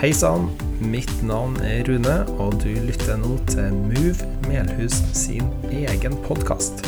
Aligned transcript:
Hei 0.00 0.14
sann, 0.16 0.46
mitt 0.80 1.10
navn 1.28 1.58
er 1.60 1.82
Rune, 1.84 2.14
og 2.40 2.54
du 2.62 2.70
lytter 2.86 3.18
nå 3.20 3.34
til 3.50 3.74
Move 3.76 4.28
Melhus 4.46 4.94
sin 5.12 5.50
egen 5.68 6.14
podkast. 6.24 6.80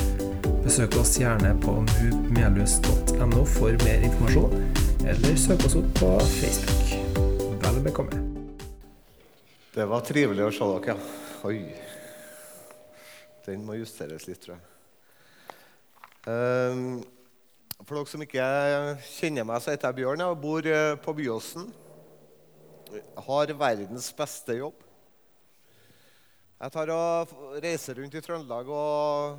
Besøk 0.64 0.96
oss 0.96 1.18
gjerne 1.20 1.50
på 1.60 1.74
movemelhus.no 1.90 3.42
for 3.52 3.76
mer 3.84 4.06
informasjon, 4.08 4.54
eller 5.04 5.36
søk 5.42 5.66
oss 5.68 5.76
opp 5.82 5.90
på 5.98 6.08
Facebook. 6.38 6.94
Vel 7.66 7.82
bekomme. 7.84 8.22
Det 9.76 9.86
var 9.92 10.08
trivelig 10.08 10.46
å 10.48 10.56
se 10.56 10.70
dere. 10.72 10.96
Oi. 11.50 11.58
Den 13.44 13.68
må 13.68 13.76
justeres 13.76 14.24
litt, 14.24 14.40
tror 14.40 14.56
jeg. 14.56 14.64
Um, 16.32 17.04
for 17.84 18.00
dere 18.00 18.16
som 18.16 18.24
ikke 18.24 18.50
kjenner 19.18 19.52
meg, 19.52 19.60
så 19.60 19.76
heter 19.76 19.92
jeg 19.92 20.00
Bjørn 20.00 20.28
og 20.30 20.40
bor 20.48 20.64
eh, 20.64 20.96
på 20.96 21.18
Byåsen. 21.20 21.68
Har 22.92 23.52
verdens 23.56 24.10
beste 24.16 24.56
jobb. 24.58 24.80
Jeg 26.62 26.72
tar 26.74 26.90
og 26.94 27.30
reiser 27.64 27.96
rundt 27.98 28.14
i 28.14 28.20
Trøndelag 28.22 28.68
og 28.70 29.38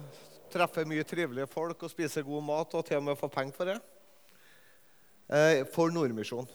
treffer 0.51 0.87
mye 0.89 1.05
trivelige 1.07 1.47
folk 1.51 1.85
og 1.85 1.91
spiser 1.91 2.25
god 2.25 2.43
mat 2.45 2.73
og 2.75 2.83
til 2.87 2.97
og 2.99 3.05
med 3.05 3.19
får 3.19 3.31
penger 3.35 3.55
for 3.57 3.69
det. 3.69 3.77
Eh, 5.29 5.61
For 5.71 5.93
Nordmisjonen. 5.93 6.49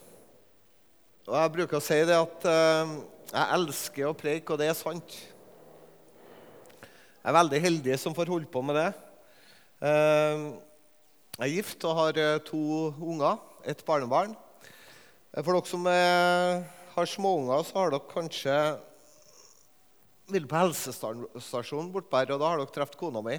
Og 1.29 1.34
jeg 1.37 1.53
bruker 1.55 1.79
å 1.79 1.84
si 1.84 1.98
det 2.09 2.16
at 2.19 2.47
eh, 2.51 2.92
jeg 3.30 3.55
elsker 3.59 4.09
å 4.09 4.17
preike, 4.17 4.55
og 4.55 4.61
det 4.61 4.69
er 4.70 4.77
sant. 4.78 5.19
Jeg 7.19 7.28
er 7.30 7.37
veldig 7.37 7.61
heldig 7.61 7.98
som 8.01 8.17
får 8.17 8.33
holde 8.33 8.51
på 8.53 8.62
med 8.65 8.78
det. 8.80 8.89
Eh, 9.87 10.48
Jeg 11.39 11.47
er 11.47 11.55
gift 11.55 11.84
og 11.87 11.95
har 12.01 12.17
to 12.42 12.61
unger, 12.98 13.39
et 13.62 13.84
barnebarn. 13.87 14.33
For 15.39 15.53
dere 15.55 15.69
som 15.70 15.84
eh, 15.87 16.65
har 16.98 17.11
småunger, 17.11 17.65
så 17.65 17.79
har 17.79 17.93
dere 17.93 18.11
kanskje 18.11 18.55
vært 20.28 20.48
på 20.50 20.61
helsestasjonen 20.61 21.92
bortpå 21.95 22.20
her, 22.20 22.33
og 22.34 22.42
da 22.42 22.50
har 22.50 22.61
dere 22.61 22.75
truffet 22.75 22.98
kona 23.00 23.22
mi. 23.25 23.39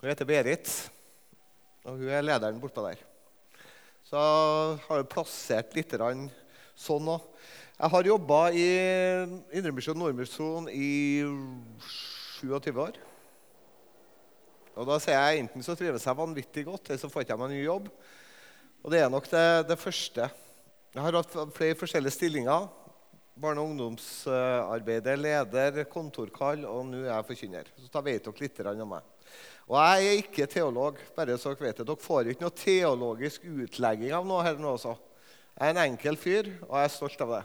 Hun 0.00 0.10
heter 0.10 0.28
Berit, 0.28 0.70
og 1.84 1.98
hun 1.98 2.12
er 2.12 2.24
lederen 2.24 2.60
bortpå 2.62 2.84
der. 2.86 3.02
Så 4.06 4.20
har 4.86 5.00
jeg 5.00 5.10
plassert 5.12 5.76
litt 5.76 5.94
sånn 6.78 7.10
òg. 7.12 7.28
Jeg 7.82 7.90
har 7.90 8.06
jobba 8.06 8.40
i 8.54 8.66
Indremisjon 9.58 9.98
Nordmisjon 9.98 10.68
i 10.70 11.24
27 12.38 12.78
år. 12.78 12.98
Og 14.78 14.86
da 14.88 14.98
sier 15.02 15.18
jeg 15.18 15.42
enten 15.42 15.64
så 15.64 15.74
trives 15.76 16.06
jeg 16.06 16.16
vanvittig 16.16 16.64
godt, 16.68 16.88
eller 16.88 17.00
så 17.00 17.10
får 17.10 17.22
jeg 17.22 17.28
ikke 17.30 17.40
meg 17.40 17.52
ny 17.52 17.64
jobb. 17.64 17.90
Og 18.82 18.94
det 18.94 19.02
er 19.02 19.10
nok 19.12 19.26
det, 19.30 19.46
det 19.68 19.78
første. 19.80 20.28
Jeg 20.92 21.00
har 21.06 21.16
hatt 21.16 21.34
flere 21.56 21.76
forskjellige 21.80 22.12
stillinger. 22.12 22.66
Barne- 23.40 23.62
og 23.62 23.70
ungdomsarbeider, 23.70 25.16
leder, 25.16 25.84
kontorkall, 25.88 26.66
og 26.68 26.82
nå 26.84 26.98
er 27.06 27.14
jeg 27.14 27.26
forkynner. 27.30 27.70
Så 27.80 27.88
da 27.88 28.02
vet 28.04 28.26
dere 28.26 28.42
litt 28.42 28.58
om 28.60 28.90
meg. 28.92 29.06
Og 29.70 29.78
jeg 29.80 30.08
er 30.08 30.18
ikke 30.20 30.46
teolog. 30.46 30.98
bare 31.16 31.38
så 31.38 31.54
Dere 31.54 31.64
vet 31.64 31.78
det. 31.78 31.86
Dere 31.86 31.96
får 31.96 32.28
ikke 32.28 32.44
noe 32.44 32.50
teologisk 32.50 33.40
utlegging 33.48 34.12
av 34.12 34.26
noe 34.26 34.42
her 34.44 34.60
nå 34.60 34.74
også. 34.76 34.92
Jeg 35.56 35.66
er 35.66 35.70
en 35.70 35.92
enkel 35.92 36.16
fyr, 36.16 36.50
og 36.68 36.76
jeg 36.76 36.84
er 36.84 36.92
stolt 36.92 37.20
av 37.24 37.32
det. 37.32 37.44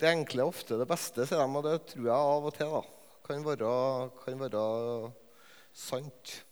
Det 0.00 0.10
enkle 0.10 0.42
er 0.42 0.48
ofte 0.48 0.78
det 0.78 0.88
beste, 0.88 1.26
sier 1.26 1.38
de, 1.38 1.56
og 1.56 1.62
det 1.62 1.76
tror 1.92 2.08
jeg 2.08 2.10
av 2.10 2.48
og 2.50 2.54
til 2.56 2.72
da. 2.74 2.82
kan 3.28 3.44
være, 3.44 4.10
kan 4.24 4.40
være 4.40 5.12
sant. 5.72 6.42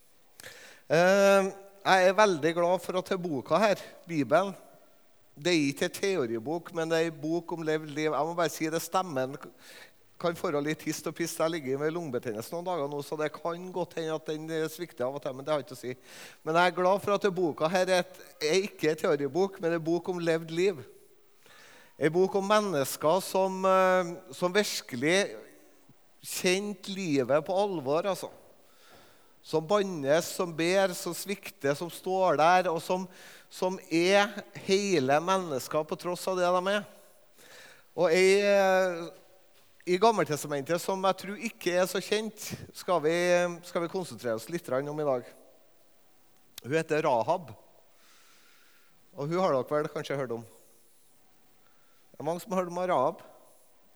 Eh, 0.89 1.51
jeg 1.83 2.09
er 2.09 2.15
veldig 2.15 2.55
glad 2.55 2.79
for 2.79 2.99
at 2.99 3.11
boka 3.19 3.59
her, 3.59 3.83
Bibelen. 4.07 4.55
Det 5.37 5.53
er 5.53 5.67
ikke 5.69 5.85
en 5.91 5.93
teoribok, 5.93 6.71
men 6.73 6.89
det 6.89 6.99
er 6.99 7.11
en 7.11 7.19
bok 7.21 7.53
om 7.53 7.65
levd 7.67 7.91
liv. 7.93 8.09
Jeg 8.09 8.29
må 8.29 8.33
bare 8.39 8.53
si 8.53 8.71
det 8.73 8.81
Stemmen 8.81 9.35
kan 10.17 10.37
få 10.39 10.49
litt 10.65 10.87
hist 10.89 11.05
og 11.11 11.15
pist. 11.19 11.37
Jeg 11.37 11.53
ligger 11.53 11.81
med 11.83 11.93
lungebetennelse 11.93 12.55
noen 12.55 12.65
dager 12.65 12.89
nå, 12.89 13.03
så 13.05 13.19
det 13.21 13.29
kan 13.35 13.67
godt 13.73 13.99
hende 13.99 14.15
at 14.17 14.31
den 14.31 14.49
svikter 14.73 15.05
av 15.05 15.19
og 15.19 15.21
til. 15.21 15.35
Men 15.37 15.45
det 15.45 15.53
har 15.53 15.61
jeg 15.61 15.67
ikke 15.67 15.77
å 15.77 15.83
si. 15.83 15.93
Men 16.41 16.57
jeg 16.57 16.71
er 16.71 16.79
glad 16.79 17.05
for 17.05 17.17
at 17.19 17.29
boka 17.37 17.69
her 17.69 17.93
er, 17.99 18.07
et, 18.07 18.23
er 18.41 18.65
ikke 18.71 18.95
en 18.95 19.03
teoribok, 19.03 19.61
men 19.61 19.77
en 19.77 19.85
bok 19.91 20.09
om 20.09 20.23
levd 20.25 20.55
liv. 20.57 20.81
En 22.01 22.17
bok 22.17 22.41
om 22.41 22.49
mennesker 22.49 23.21
som, 23.25 23.61
eh, 23.69 24.15
som 24.37 24.57
virkelig 24.57 25.19
kjente 26.25 26.97
livet 26.97 27.45
på 27.45 27.61
alvor. 27.61 28.09
altså. 28.09 28.33
Som 29.47 29.67
bannes, 29.69 30.27
som 30.35 30.51
ber, 30.51 30.91
som 30.99 31.15
svikter, 31.15 31.77
som 31.79 31.91
står 31.93 32.41
der, 32.41 32.67
og 32.73 32.81
som, 32.83 33.05
som 33.47 33.77
er 33.87 34.33
hele 34.67 35.21
mennesker 35.23 35.87
på 35.87 35.99
tross 36.03 36.25
av 36.27 36.41
det 36.41 36.49
de 36.57 36.73
er. 36.73 36.89
Og 37.95 38.11
i, 38.11 38.41
eh, 38.43 39.05
i 39.87 40.01
Gammeltestamentet, 40.03 40.83
som 40.83 41.07
jeg 41.07 41.19
tror 41.23 41.47
ikke 41.49 41.77
er 41.79 41.87
så 41.87 42.03
kjent, 42.03 42.49
skal 42.75 42.99
vi, 43.07 43.15
skal 43.71 43.87
vi 43.87 43.93
konsentrere 43.93 44.35
oss 44.35 44.49
litt 44.51 44.67
om 44.75 45.01
i 45.01 45.09
dag. 45.13 45.31
Hun 46.65 46.75
heter 46.75 47.07
Rahab. 47.07 47.55
Og 49.15 49.31
hun 49.31 49.39
har 49.39 49.55
dere 49.55 49.71
vel 49.71 49.93
kanskje 49.95 50.19
hørt 50.19 50.35
om? 50.35 50.43
Det 52.11 52.19
er 52.19 52.27
mange 52.27 52.43
som 52.43 52.51
har 52.51 52.65
hørt 52.65 52.75
om 52.75 52.83
Rahab. 52.83 53.23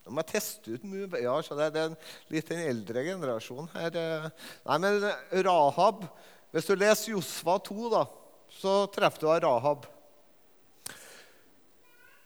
De 0.06 0.14
må 0.16 0.22
teste 0.26 0.74
ut 0.74 0.84
mye. 0.88 1.06
Ja, 1.22 1.36
så 1.44 1.54
det 1.58 1.70
er 1.76 1.94
litt 2.32 2.48
den 2.50 2.64
eldre 2.70 3.04
generasjonen 3.06 3.68
her. 3.74 3.96
eh. 4.00 4.28
Nei, 4.66 4.78
men 4.82 5.00
Rahab 5.46 6.06
Hvis 6.50 6.66
du 6.66 6.74
leser 6.74 7.12
Josfa 7.12 7.58
2, 7.62 7.88
da, 7.92 8.04
så 8.58 8.72
treffer 8.90 9.20
du 9.22 9.28
av 9.30 9.40
Rahab. 9.44 9.84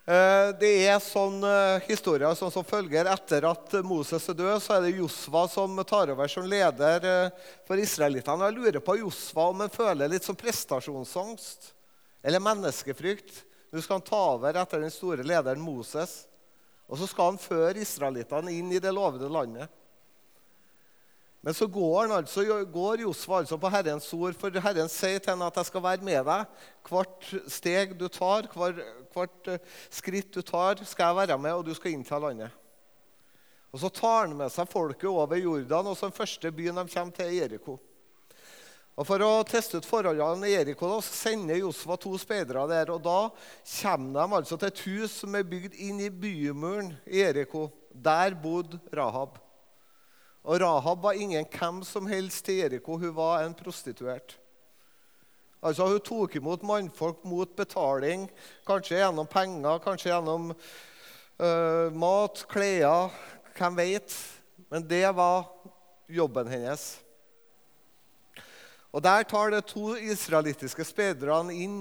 Eh, 0.06 0.50
Det 0.60 0.70
er 0.86 0.98
sånn 1.00 1.40
historie 1.86 2.28
sånn 2.36 2.52
som 2.52 2.64
følger. 2.64 3.08
Etter 3.08 3.44
at 3.48 3.72
Moses 3.84 4.28
er 4.28 4.36
død, 4.38 4.58
så 4.62 4.76
er 4.76 4.84
det 4.86 4.98
Josva 4.98 5.46
som 5.48 5.76
tar 5.84 6.12
over 6.12 6.28
som 6.28 6.44
leder 6.48 7.04
eh, 7.08 7.30
for 7.68 7.80
israelittene. 7.80 8.48
Jeg 8.50 8.58
lurer 8.58 8.80
på 8.84 8.98
Josva 9.00 9.48
om 9.52 9.64
han 9.64 9.72
føler 9.72 10.08
litt 10.12 10.24
som 10.24 10.36
prestasjonsangst 10.36 11.72
eller 12.24 12.40
menneskefrykt. 12.40 13.42
Nå 13.72 13.82
skal 13.82 13.98
han 13.98 14.06
ta 14.06 14.20
over 14.36 14.56
etter 14.60 14.80
den 14.84 14.92
store 14.92 15.24
lederen 15.26 15.60
Moses. 15.60 16.22
Og 16.88 17.00
så 17.00 17.08
skal 17.08 17.32
han 17.32 17.40
føre 17.40 17.80
israelittene 17.80 18.52
inn 18.52 18.72
i 18.72 18.82
det 18.82 18.92
lovede 18.92 19.30
landet. 19.32 19.72
Men 21.44 21.52
så 21.52 21.66
går, 21.68 22.08
altså, 22.16 22.42
går 22.72 23.02
Josfa 23.04 23.42
altså 23.42 23.58
på 23.60 23.68
Herrens 23.68 24.06
ord, 24.16 24.32
for 24.40 24.60
Herren 24.64 24.88
sier 24.88 25.18
til 25.20 25.34
henne 25.34 25.48
at 25.50 25.58
jeg 25.60 25.68
skal 25.68 25.82
være 25.84 26.06
med 26.06 26.22
deg. 26.24 26.60
Hvert 26.88 27.26
steg 27.52 27.92
du 28.00 28.06
tar, 28.08 28.48
hvert, 28.54 28.80
hvert 29.12 29.50
eh, 29.52 29.74
skritt 29.92 30.30
du 30.32 30.40
tar, 30.40 30.80
skal 30.88 31.10
jeg 31.10 31.18
være 31.18 31.36
med, 31.36 31.52
og 31.52 31.66
du 31.66 31.74
skal 31.76 31.92
innta 31.92 32.16
landet. 32.16 32.48
Og 33.74 33.82
Så 33.82 33.90
tar 33.92 34.22
han 34.22 34.36
med 34.38 34.52
seg 34.54 34.70
folket 34.72 35.10
over 35.10 35.36
Jordan, 35.36 35.90
og 35.92 35.98
som 36.00 36.14
første 36.16 36.48
byen 36.48 36.80
de 36.80 36.86
kommer 36.88 37.12
til, 37.12 37.28
er 37.28 37.36
Jeriko. 37.42 37.76
Og 38.94 39.06
For 39.08 39.22
å 39.26 39.30
teste 39.42 39.80
ut 39.82 39.86
forholdene 39.88 40.46
i 40.46 40.52
Jeriko 40.54 40.86
da, 40.86 41.00
så 41.02 41.16
sender 41.24 41.58
Josfa 41.58 41.96
to 41.98 42.12
speidere 42.20 42.62
der. 42.70 42.92
og 42.94 43.02
Da 43.02 43.30
kommer 43.80 44.20
de 44.20 44.38
altså 44.38 44.58
til 44.58 44.70
et 44.70 44.84
hus 44.86 45.16
som 45.24 45.34
er 45.34 45.48
bygd 45.50 45.74
inn 45.82 45.98
i 46.04 46.12
bymuren 46.12 46.92
i 47.06 47.24
Jeriko. 47.24 47.66
Der 47.90 48.36
bodde 48.38 48.78
Rahab. 48.94 49.40
Og 50.44 50.60
Rahab 50.60 51.02
var 51.02 51.18
ingen 51.18 51.46
hvem 51.50 51.82
som 51.82 52.06
helst 52.06 52.44
til 52.46 52.62
Jeriko. 52.62 52.98
Hun 53.00 53.16
var 53.16 53.42
en 53.42 53.54
prostituert. 53.54 54.38
Altså 55.64 55.88
Hun 55.88 56.00
tok 56.04 56.36
imot 56.36 56.62
mannfolk 56.62 57.24
mot 57.24 57.50
betaling, 57.56 58.28
kanskje 58.66 58.98
gjennom 59.00 59.26
penger, 59.26 59.78
kanskje 59.80 60.10
gjennom 60.12 60.50
øh, 60.52 61.94
mat, 61.96 62.44
klær, 62.46 63.08
hvem 63.56 63.78
vet. 63.80 64.18
Men 64.70 64.86
det 64.86 65.08
var 65.16 65.48
jobben 66.06 66.52
hennes. 66.52 67.03
Og 68.94 69.02
Der 69.02 69.24
tar 69.26 69.50
det 69.50 69.64
to 69.66 69.96
israelittiske 69.98 70.84
speiderne 70.86 71.54
inn 71.54 71.78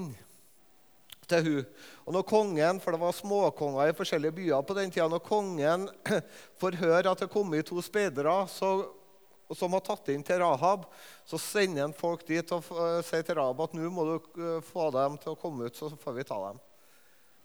til 1.30 1.44
hun. 1.46 1.68
Og 2.04 2.16
når 2.16 2.26
kongen, 2.26 2.80
for 2.82 2.90
det 2.90 3.00
var 3.00 3.14
småkonger 3.14 3.92
i 3.92 3.94
forskjellige 3.94 4.34
byer 4.40 4.64
på 4.66 4.74
den 4.74 4.90
tida, 4.90 5.06
når 5.08 5.22
kongen 5.22 5.86
får 6.60 6.80
høre 6.82 7.12
at 7.12 7.22
det 7.22 7.30
kommer 7.30 7.62
to 7.62 7.78
speidere 7.86 8.34
som 8.50 9.76
har 9.76 9.84
tatt 9.86 10.10
inn 10.10 10.24
til 10.26 10.40
Rahab, 10.42 10.88
så 11.28 11.38
sender 11.38 11.84
han 11.84 11.94
folk 11.94 12.24
dit 12.26 12.50
og 12.52 12.66
uh, 12.74 12.98
sier 13.06 13.22
til 13.22 13.38
Rahab 13.38 13.62
at 13.62 13.76
nå 13.76 13.90
må 13.92 14.06
du 14.08 14.14
eh, 14.40 14.58
få 14.66 14.88
dem 14.94 15.18
til 15.22 15.34
å 15.34 15.38
komme 15.38 15.68
ut, 15.68 15.76
så 15.76 15.92
får 16.00 16.16
vi 16.16 16.26
ta 16.26 16.40
dem. 16.48 16.58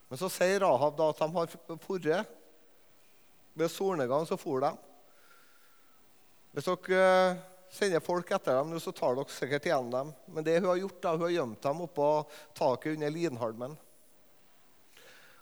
Men 0.10 0.22
så 0.22 0.32
sier 0.34 0.64
Rahab 0.64 0.98
da 0.98 1.12
at 1.12 1.22
de 1.22 1.30
har 1.36 1.54
forret. 1.86 2.36
Ved 3.60 3.70
solnedgang 3.70 4.26
så 4.26 4.38
for 4.40 4.64
de. 4.64 4.72
Hvis 6.56 6.66
dere 6.66 7.04
eh, 7.04 7.42
sender 7.70 8.02
folk 8.04 8.32
etter 8.32 8.58
dem, 8.58 8.74
så 8.82 8.94
tar 8.96 9.18
dere 9.18 9.34
sikkert 9.34 9.68
igjen 9.70 9.92
dem. 9.94 10.14
Men 10.34 10.46
det 10.46 10.58
hun 10.60 10.72
har 10.72 10.82
gjort 10.82 11.02
da, 11.04 11.14
hun 11.16 11.28
har 11.28 11.36
gjemt 11.36 11.62
dem 11.66 11.84
oppå 11.86 12.08
taket 12.58 12.96
under 12.96 13.14
linhalmen. 13.14 13.78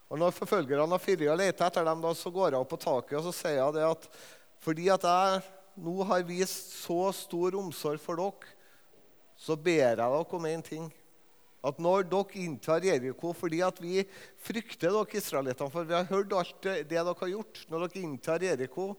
Og 0.08 0.20
Når 0.20 0.36
forfølgerne 0.36 0.96
har 0.96 1.04
fyrt 1.04 1.26
og 1.28 1.40
leter 1.40 1.68
etter 1.68 1.88
dem, 1.88 2.04
da, 2.04 2.14
så 2.16 2.32
går 2.32 2.54
hun 2.54 2.62
opp 2.62 2.72
på 2.72 2.80
taket 2.80 3.18
og 3.20 3.26
så 3.28 3.36
sier 3.36 3.64
hun 3.66 3.76
det 3.76 3.88
at 3.88 4.10
fordi 4.64 4.88
at 4.90 5.04
jeg 5.06 5.42
nå 5.86 6.04
har 6.10 6.24
vist 6.26 6.72
så 6.80 7.12
stor 7.14 7.56
omsorg 7.60 8.02
for 8.02 8.18
dere, 8.18 8.54
så 9.38 9.54
ber 9.54 9.84
jeg 9.84 10.00
dere 10.00 10.24
om 10.40 10.48
én 10.50 10.64
ting. 10.66 10.88
At 11.68 11.80
når 11.82 12.08
dere 12.10 12.40
inntar 12.42 12.86
Jeriko 12.86 13.34
fordi 13.36 13.60
at 13.66 13.80
vi 13.82 14.02
frykter 14.42 14.94
dere 14.94 15.20
israelittene, 15.20 15.74
for 15.74 15.86
vi 15.86 15.98
har 15.98 16.10
hørt 16.10 16.34
alt 16.34 16.64
det 16.66 16.88
dere 16.90 17.14
har 17.14 17.34
gjort 17.34 17.66
Når 17.70 17.86
dere 17.86 18.04
inntar 18.04 18.46
Jeriko, 18.46 18.94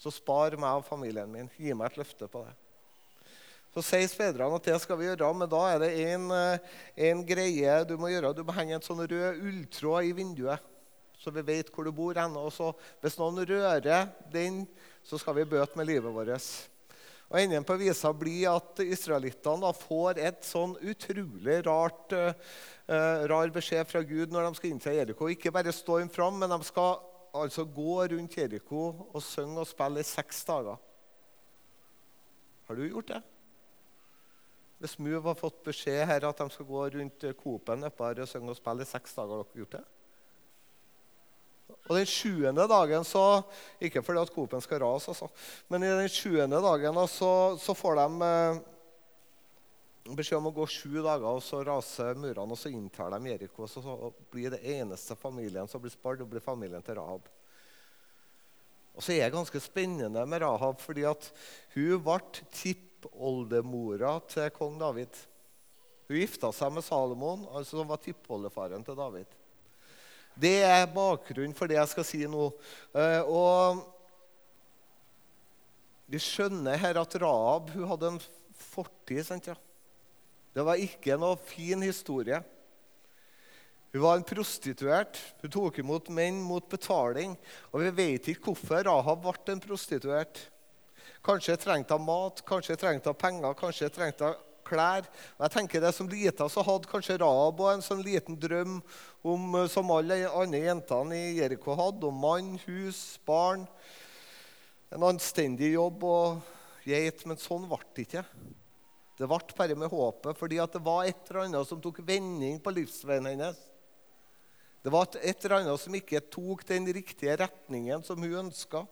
så 0.00 0.12
spar 0.14 0.56
meg 0.56 0.80
og 0.80 0.88
familien 0.88 1.28
min. 1.28 1.50
Gi 1.60 1.76
meg 1.76 1.90
et 1.90 2.00
løfte 2.00 2.28
på 2.30 2.42
det. 2.46 2.56
Så 3.70 3.84
sier 3.86 4.08
speiderne 4.10 4.56
at 4.58 4.66
det 4.66 4.78
skal 4.82 4.98
vi 4.98 5.06
gjøre, 5.06 5.28
men 5.36 5.50
da 5.50 5.60
er 5.70 5.82
det 5.84 5.90
eh, 6.02 6.72
en 7.10 7.20
greie 7.26 7.76
du 7.86 7.94
må 8.00 8.10
gjøre. 8.10 8.32
Du 8.34 8.42
må 8.46 8.54
henge 8.56 8.78
en 8.78 8.84
sånn 8.84 9.04
rød 9.04 9.44
ulltråd 9.46 10.08
i 10.08 10.16
vinduet, 10.16 10.64
så 11.20 11.30
vi 11.34 11.44
vet 11.46 11.70
hvor 11.70 11.86
du 11.86 11.92
bor. 11.94 12.18
Og 12.40 12.50
så, 12.56 12.72
hvis 13.04 13.18
noen 13.20 13.44
rører 13.46 14.10
den, 14.32 14.64
så 15.06 15.20
skal 15.20 15.38
vi 15.38 15.46
bøte 15.52 15.78
med 15.78 15.86
livet 15.92 16.10
vårt. 16.16 16.50
Og 17.30 17.38
Enden 17.38 17.62
på 17.62 17.76
visa 17.78 18.10
blir 18.10 18.48
at 18.50 18.80
israelittene 18.82 19.70
får 19.84 20.18
et 20.18 20.42
sånn 20.42 20.72
utrolig 20.82 21.60
rart, 21.62 22.10
uh, 22.10 23.20
rar 23.30 23.52
beskjed 23.54 23.86
fra 23.86 24.02
Gud 24.02 24.34
når 24.34 24.48
de 24.48 24.58
skal 24.58 24.72
inn 24.72 24.82
til 24.82 24.96
Jeriko. 24.98 25.28
Ikke 25.30 25.52
bare 25.54 25.70
storm 25.76 26.10
fram, 26.10 26.40
men 26.42 26.50
de 26.50 26.58
skal 26.66 26.98
altså 27.34 27.64
gå 27.64 27.96
rundt 28.12 28.36
Jeriko 28.36 28.84
og 29.14 29.22
synge 29.22 29.62
og 29.62 29.68
spille 29.68 30.02
i 30.02 30.06
seks 30.06 30.44
dager. 30.48 30.80
Har 32.66 32.78
du 32.78 32.86
gjort 32.86 33.12
det? 33.14 33.22
Hvis 34.80 34.98
Mu 34.98 35.12
har 35.20 35.36
fått 35.36 35.62
beskjed 35.64 36.06
her 36.08 36.24
at 36.24 36.38
de 36.40 36.52
skal 36.54 36.66
gå 36.66 36.84
rundt 36.94 37.24
Coop-en 37.42 37.84
og 37.84 38.28
synge 38.28 38.54
og 38.54 38.56
spille 38.56 38.86
i 38.86 38.88
seks 38.88 39.16
dager, 39.16 39.42
har 39.42 39.44
dere 39.44 39.62
gjort 39.64 39.78
det? 39.78 39.86
Og 41.88 41.96
den 41.96 42.08
sjuende 42.08 42.66
dagen 42.70 43.04
så 43.06 43.42
Ikke 43.80 44.02
fordi 44.02 44.20
at 44.20 44.32
Coop-en 44.34 44.62
skal 44.64 44.82
rase, 44.82 45.10
altså, 45.10 45.28
men 45.68 45.84
i 45.84 45.90
den 45.90 46.08
sjuende 46.08 46.60
dagen 46.62 46.98
så, 47.08 47.56
så, 47.58 47.74
får 47.74 47.98
de 48.00 48.26
eh, 48.26 48.60
beskjed 50.16 50.38
om 50.40 50.48
å 50.50 50.54
gå 50.54 50.66
sju 50.70 51.00
dager, 51.02 51.26
og 51.28 51.42
så 51.44 51.60
raser 51.66 52.18
murene, 52.18 52.52
og 52.52 52.58
så 52.58 52.72
inntar 52.72 53.12
de 53.14 53.32
Jeriko. 53.32 53.66
Og 53.66 53.70
så, 53.70 54.12
blir 54.32 54.54
det 54.54 54.62
eneste 54.76 55.16
familien 55.18 55.68
som 55.70 55.82
blir 55.82 55.92
spart, 55.94 56.22
blir 56.28 56.44
familien 56.44 56.84
til 56.86 56.98
Rahab. 56.98 57.28
Og 58.94 59.04
så 59.04 59.14
er 59.14 59.26
det 59.26 59.36
ganske 59.36 59.62
spennende 59.62 60.24
med 60.26 60.42
Rahab, 60.42 60.80
fordi 60.82 61.06
at 61.08 61.30
hun 61.76 62.00
ble 62.04 62.18
tippoldemora 62.60 64.16
til 64.30 64.50
kong 64.56 64.80
David. 64.80 65.20
Hun 66.10 66.18
gifta 66.18 66.50
seg 66.54 66.74
med 66.74 66.84
Salomon, 66.84 67.46
altså 67.54 67.78
som 67.78 67.90
var 67.90 68.02
tippoldefaren 68.02 68.82
til 68.86 68.98
David. 68.98 69.38
Det 70.40 70.58
er 70.64 70.90
bakgrunnen 70.90 71.54
for 71.56 71.70
det 71.70 71.78
jeg 71.78 71.90
skal 71.92 72.06
si 72.06 72.20
nå. 72.30 72.48
Eh, 72.96 73.22
og 73.26 73.82
vi 76.10 76.18
skjønner 76.22 76.80
her 76.80 76.98
at 76.98 77.16
Rahab 77.22 77.70
hun 77.74 77.86
hadde 77.86 78.14
en 78.14 78.22
fortid. 78.72 79.22
sant 79.26 79.46
ja? 79.46 79.54
Det 80.60 80.64
var 80.68 80.76
ikke 80.76 81.14
noe 81.16 81.38
fin 81.40 81.80
historie. 81.80 82.36
Hun 83.94 84.02
var 84.02 84.18
en 84.18 84.26
prostituert. 84.28 85.16
Hun 85.40 85.54
tok 85.54 85.78
imot 85.80 86.10
menn 86.12 86.42
mot 86.44 86.66
betaling. 86.68 87.32
Og 87.72 87.80
vi 87.80 87.92
vet 87.96 88.28
ikke 88.28 88.50
hvorfor 88.50 88.84
Rahab 88.84 89.24
ble 89.24 89.54
en 89.54 89.62
prostituert. 89.64 90.42
Kanskje 91.24 91.56
trengte 91.64 91.96
hun 91.96 92.04
mat, 92.04 92.44
kanskje 92.44 92.76
trengte 92.76 93.08
hun 93.08 93.18
penger, 93.22 93.56
kanskje 93.56 93.88
trengte 93.88 94.28
hun 94.28 94.44
klær. 94.68 95.08
Og 95.38 95.46
jeg 95.46 95.56
tenker 95.56 95.80
det 95.80 95.94
Som 95.96 96.12
lita 96.12 96.52
så 96.52 96.66
hadde 96.68 96.92
kanskje 96.92 97.16
Rahab 97.24 97.64
en 97.72 97.88
sånn 97.88 98.04
liten 98.04 98.36
drøm 98.36 98.82
om, 99.24 99.54
eh, 99.64 99.66
som 99.66 99.88
alle 99.96 100.26
andre 100.28 100.60
jentene 100.60 101.16
i 101.16 101.34
Jeriko 101.40 101.72
hadde, 101.72 102.04
om 102.04 102.20
mann, 102.20 102.58
hus, 102.66 103.18
barn, 103.24 103.64
en 104.92 105.08
anstendig 105.08 105.72
jobb 105.72 106.04
og 106.04 106.42
geit. 106.84 107.24
Men 107.24 107.40
sånn 107.40 107.64
ble 107.64 107.80
det 107.96 108.10
ikke. 108.10 108.28
Det 109.20 109.28
ble 109.28 109.56
bare 109.56 109.74
med 109.76 109.92
håpet, 109.92 110.38
fordi 110.38 110.56
det 110.72 110.80
var 110.80 111.04
et 111.04 111.26
eller 111.28 111.42
annet 111.42 111.68
som 111.68 111.80
tok 111.82 111.98
vending 112.08 112.56
på 112.64 112.72
livsveien 112.72 113.26
hennes. 113.28 113.58
Det 114.80 114.88
var 114.88 115.10
et 115.20 115.44
eller 115.44 115.58
annet 115.58 115.82
som 115.82 115.98
ikke 115.98 116.22
tok 116.32 116.64
den 116.64 116.88
riktige 116.88 117.34
retningen 117.36 118.00
som 118.06 118.16
hun 118.16 118.38
ønska. 118.46 118.86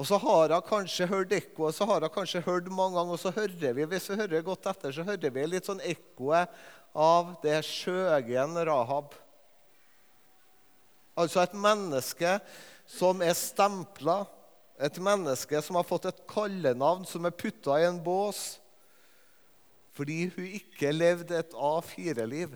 Og 0.00 0.08
så 0.08 0.16
har 0.22 0.54
hun 0.54 0.64
kanskje 0.64 1.10
hørt 1.10 1.36
ekko, 1.36 1.66
og 1.68 1.76
så 1.76 1.84
har 1.90 2.00
hun 2.00 2.14
kanskje 2.14 2.40
hørt 2.46 2.72
mange 2.72 2.96
ganger, 2.96 3.18
og 3.18 3.20
så 3.20 3.34
hører 3.36 3.76
vi 3.76 3.88
hvis 3.92 4.08
vi 4.08 4.20
hører 4.22 4.48
godt 4.48 4.70
etter, 4.72 4.96
så 4.96 5.04
hører 5.04 5.36
vi 5.36 5.44
litt 5.50 5.68
sånn 5.68 5.84
ekkoet 5.84 6.56
av 6.96 7.34
det 7.44 7.58
skjøgen 7.68 8.56
Rahab. 8.64 9.12
Altså 11.20 11.44
et 11.44 11.52
menneske 11.52 12.38
som 12.88 13.20
er 13.20 13.36
stempla 13.36 14.22
et 14.80 14.98
menneske 15.02 15.60
som 15.62 15.76
har 15.76 15.84
fått 15.84 16.08
et 16.08 16.22
kallenavn, 16.30 17.04
som 17.04 17.26
er 17.28 17.36
putta 17.36 17.76
i 17.80 17.86
en 17.88 18.00
bås 18.02 18.58
fordi 20.00 20.30
hun 20.32 20.46
ikke 20.46 20.92
levde 20.94 21.36
et 21.36 21.52
A4-liv. 21.52 22.54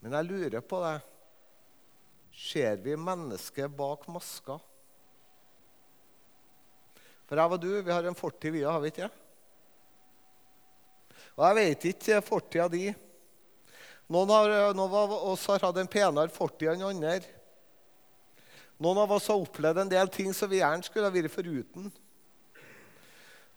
Men 0.00 0.14
jeg 0.14 0.28
lurer 0.28 0.62
på 0.64 0.78
det. 0.80 0.94
Ser 2.38 2.78
vi 2.80 2.94
mennesket 2.96 3.74
bak 3.76 4.06
maska? 4.14 4.56
For 7.28 7.36
jeg 7.36 7.58
og 7.58 7.60
du, 7.60 7.72
vi 7.82 7.92
har 7.92 8.06
en 8.08 8.16
fortid, 8.16 8.54
vi 8.54 8.62
har 8.64 8.78
vi 8.80 8.92
ikke? 8.94 9.10
Og 11.34 11.44
jeg 11.44 11.58
vet 11.58 11.88
ikke 11.90 12.22
fortida 12.24 12.70
di. 12.72 12.86
Noen, 14.08 14.30
av 14.80 15.12
oss 15.12 15.44
har 15.50 15.60
hatt 15.60 15.76
en 15.76 15.90
penere 15.90 16.32
fortid 16.32 16.70
enn 16.72 16.86
andre. 16.88 17.20
Noen 18.80 19.02
av 19.02 19.12
oss 19.12 19.26
har 19.28 19.40
opplevd 19.42 19.82
en 19.82 19.90
del 19.90 20.08
ting 20.08 20.32
som 20.32 20.48
vi 20.48 20.62
gjerne 20.62 20.86
skulle 20.86 21.10
ha 21.10 21.12
vært 21.12 21.34
foruten. 21.34 21.90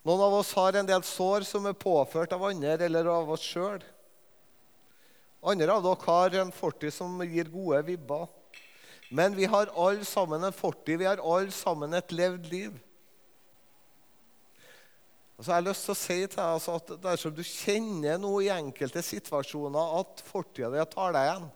Noen 0.04 0.24
av 0.26 0.36
oss 0.42 0.52
har 0.58 0.76
en 0.76 0.90
del 0.90 1.04
sår 1.06 1.46
som 1.48 1.68
er 1.70 1.78
påført 1.78 2.34
av 2.36 2.44
andre 2.50 2.76
eller 2.90 3.08
av 3.14 3.32
oss 3.32 3.46
sjøl. 3.46 3.80
Andre 5.42 5.74
av 5.74 5.86
dere 5.86 6.06
har 6.06 6.38
en 6.42 6.54
fortid 6.54 6.94
som 6.94 7.22
gir 7.24 7.48
gode 7.54 7.80
vibber. 7.88 8.28
Men 9.12 9.36
vi 9.38 9.48
har 9.50 9.72
alle 9.76 10.06
sammen 10.06 10.44
en 10.44 10.56
fortid. 10.56 11.00
Vi 11.00 11.08
har 11.08 11.22
alle 11.22 11.52
sammen 11.56 11.94
et 11.94 12.12
levd 12.12 12.52
liv. 12.52 12.76
Og 15.42 15.46
så 15.48 15.56
har 15.56 15.64
lyst 15.66 15.88
til 15.88 15.96
å 15.96 15.98
si 15.98 16.16
til 16.20 16.38
deg 16.38 16.44
altså, 16.46 16.76
at 16.78 16.92
Dersom 17.02 17.32
du 17.34 17.42
kjenner 17.42 18.20
noe 18.22 18.44
i 18.46 18.52
enkelte 18.54 19.02
situasjoner 19.02 19.96
at 19.98 20.22
fortida 20.28 20.70
di 20.70 20.84
tar 20.92 21.16
deg 21.16 21.26
igjen 21.26 21.48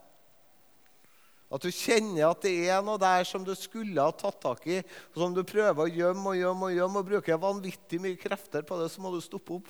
At 1.54 1.68
du 1.68 1.70
kjenner 1.70 2.32
at 2.32 2.42
det 2.42 2.56
er 2.66 2.82
noe 2.82 2.98
der 2.98 3.28
som 3.30 3.46
du 3.46 3.54
skulle 3.54 4.02
ha 4.02 4.10
tatt 4.18 4.40
tak 4.42 4.66
i, 4.66 4.80
og 5.14 5.22
som 5.22 5.36
du 5.38 5.44
prøver 5.46 5.86
å 5.86 5.94
gjemme 5.94 6.34
og 6.34 6.40
gjemme 6.40 6.72
og 6.72 6.74
gjemme, 6.80 7.04
og 7.04 7.12
bruker 7.12 7.44
vanvittig 7.44 8.02
mye 8.02 8.18
krefter 8.18 8.66
på 8.66 8.80
det, 8.82 8.90
så 8.90 9.06
må 9.06 9.14
du 9.14 9.22
stoppe 9.22 9.60
opp. 9.60 9.70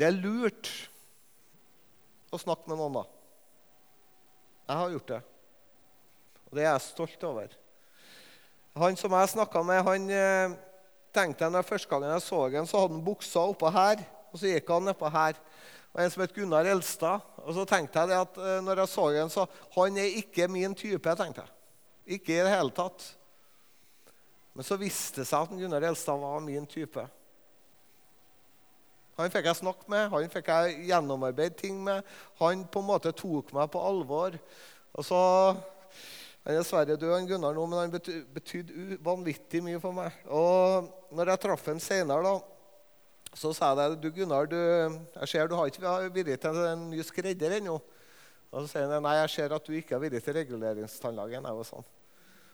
Det 0.00 0.08
er 0.08 0.16
lurt 0.16 0.72
å 2.32 2.40
snakke 2.40 2.72
med 2.72 2.80
noen, 2.80 3.02
da. 3.02 3.04
Jeg 4.72 4.80
har 4.80 4.96
gjort 4.96 5.12
det. 5.12 5.20
Og 6.48 6.56
det 6.56 6.64
er 6.64 6.72
jeg 6.72 6.86
stolt 6.88 7.28
over. 7.28 7.61
Han 8.78 8.96
som 8.96 9.12
jeg 9.12 9.32
snakka 9.34 9.62
med, 9.68 9.82
han 9.84 10.10
eh, 10.16 10.54
tenkte 11.12 11.44
jeg 11.44 11.52
når 11.52 11.66
første 11.68 11.90
gangen 11.90 12.14
jeg 12.14 12.24
så 12.24 12.40
ham, 12.46 12.68
så 12.68 12.80
hadde 12.80 12.96
han 12.96 13.04
buksa 13.04 13.44
oppå 13.52 13.72
her, 13.72 14.00
og 14.32 14.40
så 14.40 14.52
gikk 14.54 14.70
han 14.72 14.86
nedpå 14.88 15.10
her. 15.12 15.40
Og 15.92 16.00
En 16.00 16.10
som 16.10 16.22
het 16.24 16.32
Gunnar 16.32 16.68
Elstad. 16.72 17.20
Og 17.44 17.52
så 17.54 17.66
tenkte 17.68 18.00
jeg 18.00 18.16
at 18.16 18.38
eh, 18.40 18.60
når 18.64 18.80
jeg 18.80 18.88
så 18.88 19.08
ham, 19.18 19.32
så 19.32 19.44
han 19.74 19.98
er 20.00 20.20
ikke 20.22 20.48
min 20.48 20.74
type. 20.74 21.16
tenkte 21.16 21.44
jeg. 21.44 21.52
Ikke 22.16 22.32
i 22.38 22.44
det 22.44 22.54
hele 22.54 22.72
tatt. 22.72 23.04
Men 24.54 24.64
så 24.64 24.76
viste 24.80 25.20
det 25.20 25.28
seg 25.28 25.44
at 25.44 25.52
Gunnar 25.52 25.84
Elstad 25.90 26.20
var 26.20 26.40
min 26.40 26.66
type. 26.66 27.04
Han 29.20 29.30
fikk 29.30 29.50
jeg 29.50 29.60
snakke 29.60 29.90
med, 29.92 30.08
han 30.08 30.32
fikk 30.32 30.48
jeg 30.48 30.86
gjennomarbeide 30.88 31.58
ting 31.60 31.76
med. 31.84 32.00
Han 32.40 32.64
på 32.64 32.80
en 32.80 32.88
måte 32.88 33.12
tok 33.12 33.52
meg 33.52 33.68
på 33.72 33.84
alvor. 33.84 34.38
Og 34.96 35.04
så 35.04 35.20
han 36.42 36.56
er 36.56 36.58
dessverre 36.58 36.96
død, 36.98 37.12
han 37.14 37.26
Gunnar 37.30 37.54
nå, 37.54 37.64
men 37.70 37.78
han 37.78 37.92
betydde 38.34 38.96
vanvittig 39.04 39.60
mye 39.62 39.78
for 39.82 39.94
meg. 39.94 40.14
Og 40.26 40.88
når 41.14 41.30
jeg 41.30 41.42
traff 41.44 41.68
ham 41.70 41.78
senere, 41.82 42.32
så 43.32 43.52
sa 43.54 43.70
jeg 43.78 44.00
du 44.02 44.08
Gunnar, 44.10 44.48
du, 44.50 44.58
jeg 44.58 45.30
ser 45.30 45.46
du 45.48 45.54
har 45.54 45.70
ikke 45.70 45.84
vært 45.86 46.42
til 46.42 46.58
en 46.66 46.88
ny 46.90 47.04
skredder 47.06 47.54
ennå. 47.60 47.76
Og 48.52 48.64
så 48.64 48.72
sier 48.72 48.90
han 48.90 49.06
nei, 49.06 49.14
jeg 49.20 49.30
ser 49.36 49.54
at 49.54 49.68
du 49.68 49.76
ikke 49.78 49.94
har 49.94 50.02
vært 50.02 50.18
til 50.26 50.36
reguleringstannlegen. 50.36 51.46
Sånn. 51.64 51.86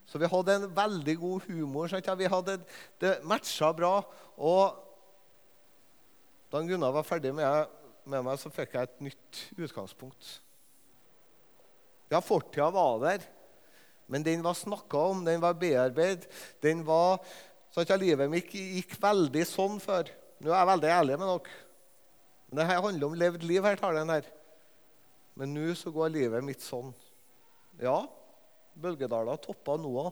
Så 0.08 0.20
vi 0.20 0.28
hadde 0.30 0.58
en 0.58 0.68
veldig 0.76 1.16
god 1.24 1.48
humor. 1.48 1.88
Sant? 1.88 2.12
Vi 2.20 2.28
hadde, 2.30 2.58
det 3.00 3.14
matcha 3.26 3.72
bra. 3.76 3.94
Og 4.36 4.84
da 6.52 6.62
Gunnar 6.68 6.92
var 6.94 7.08
ferdig 7.08 7.32
med, 7.40 7.72
med 8.04 8.28
meg, 8.28 8.36
så 8.40 8.52
fikk 8.52 8.76
jeg 8.76 8.88
et 8.88 9.02
nytt 9.08 9.42
utgangspunkt. 9.56 10.30
Ja, 12.12 12.20
fortida 12.24 12.68
var 12.72 13.00
der. 13.02 13.26
Men 14.08 14.24
den 14.24 14.42
var 14.44 14.56
snakka 14.56 15.04
om, 15.12 15.24
den 15.24 15.42
var 15.42 15.56
bearbeidet. 15.60 16.28
Den 16.64 16.84
var, 16.86 17.20
så 17.70 17.84
at 17.84 17.92
Livet 18.00 18.30
mitt 18.32 18.52
gikk 18.56 18.96
veldig 19.02 19.44
sånn 19.46 19.76
før. 19.84 20.08
Nå 20.40 20.52
er 20.52 20.62
jeg 20.62 20.70
veldig 20.72 20.92
ærlig 20.94 21.18
med 21.20 21.32
dere. 21.32 21.56
Men 22.48 22.60
det 22.60 22.68
her 22.70 22.84
handler 22.84 23.10
om 23.10 23.18
levd 23.20 23.42
liv. 23.44 23.64
her 23.64 23.76
tar 23.76 23.98
den 23.98 24.12
her. 24.12 24.28
Men 25.36 25.52
nå 25.54 25.74
så 25.76 25.92
går 25.94 26.14
livet 26.14 26.44
mitt 26.46 26.64
sånn. 26.64 26.94
Ja, 27.78 28.00
bølgedaler 28.78 29.38
toppa 29.42 29.76
Noah. 29.78 30.10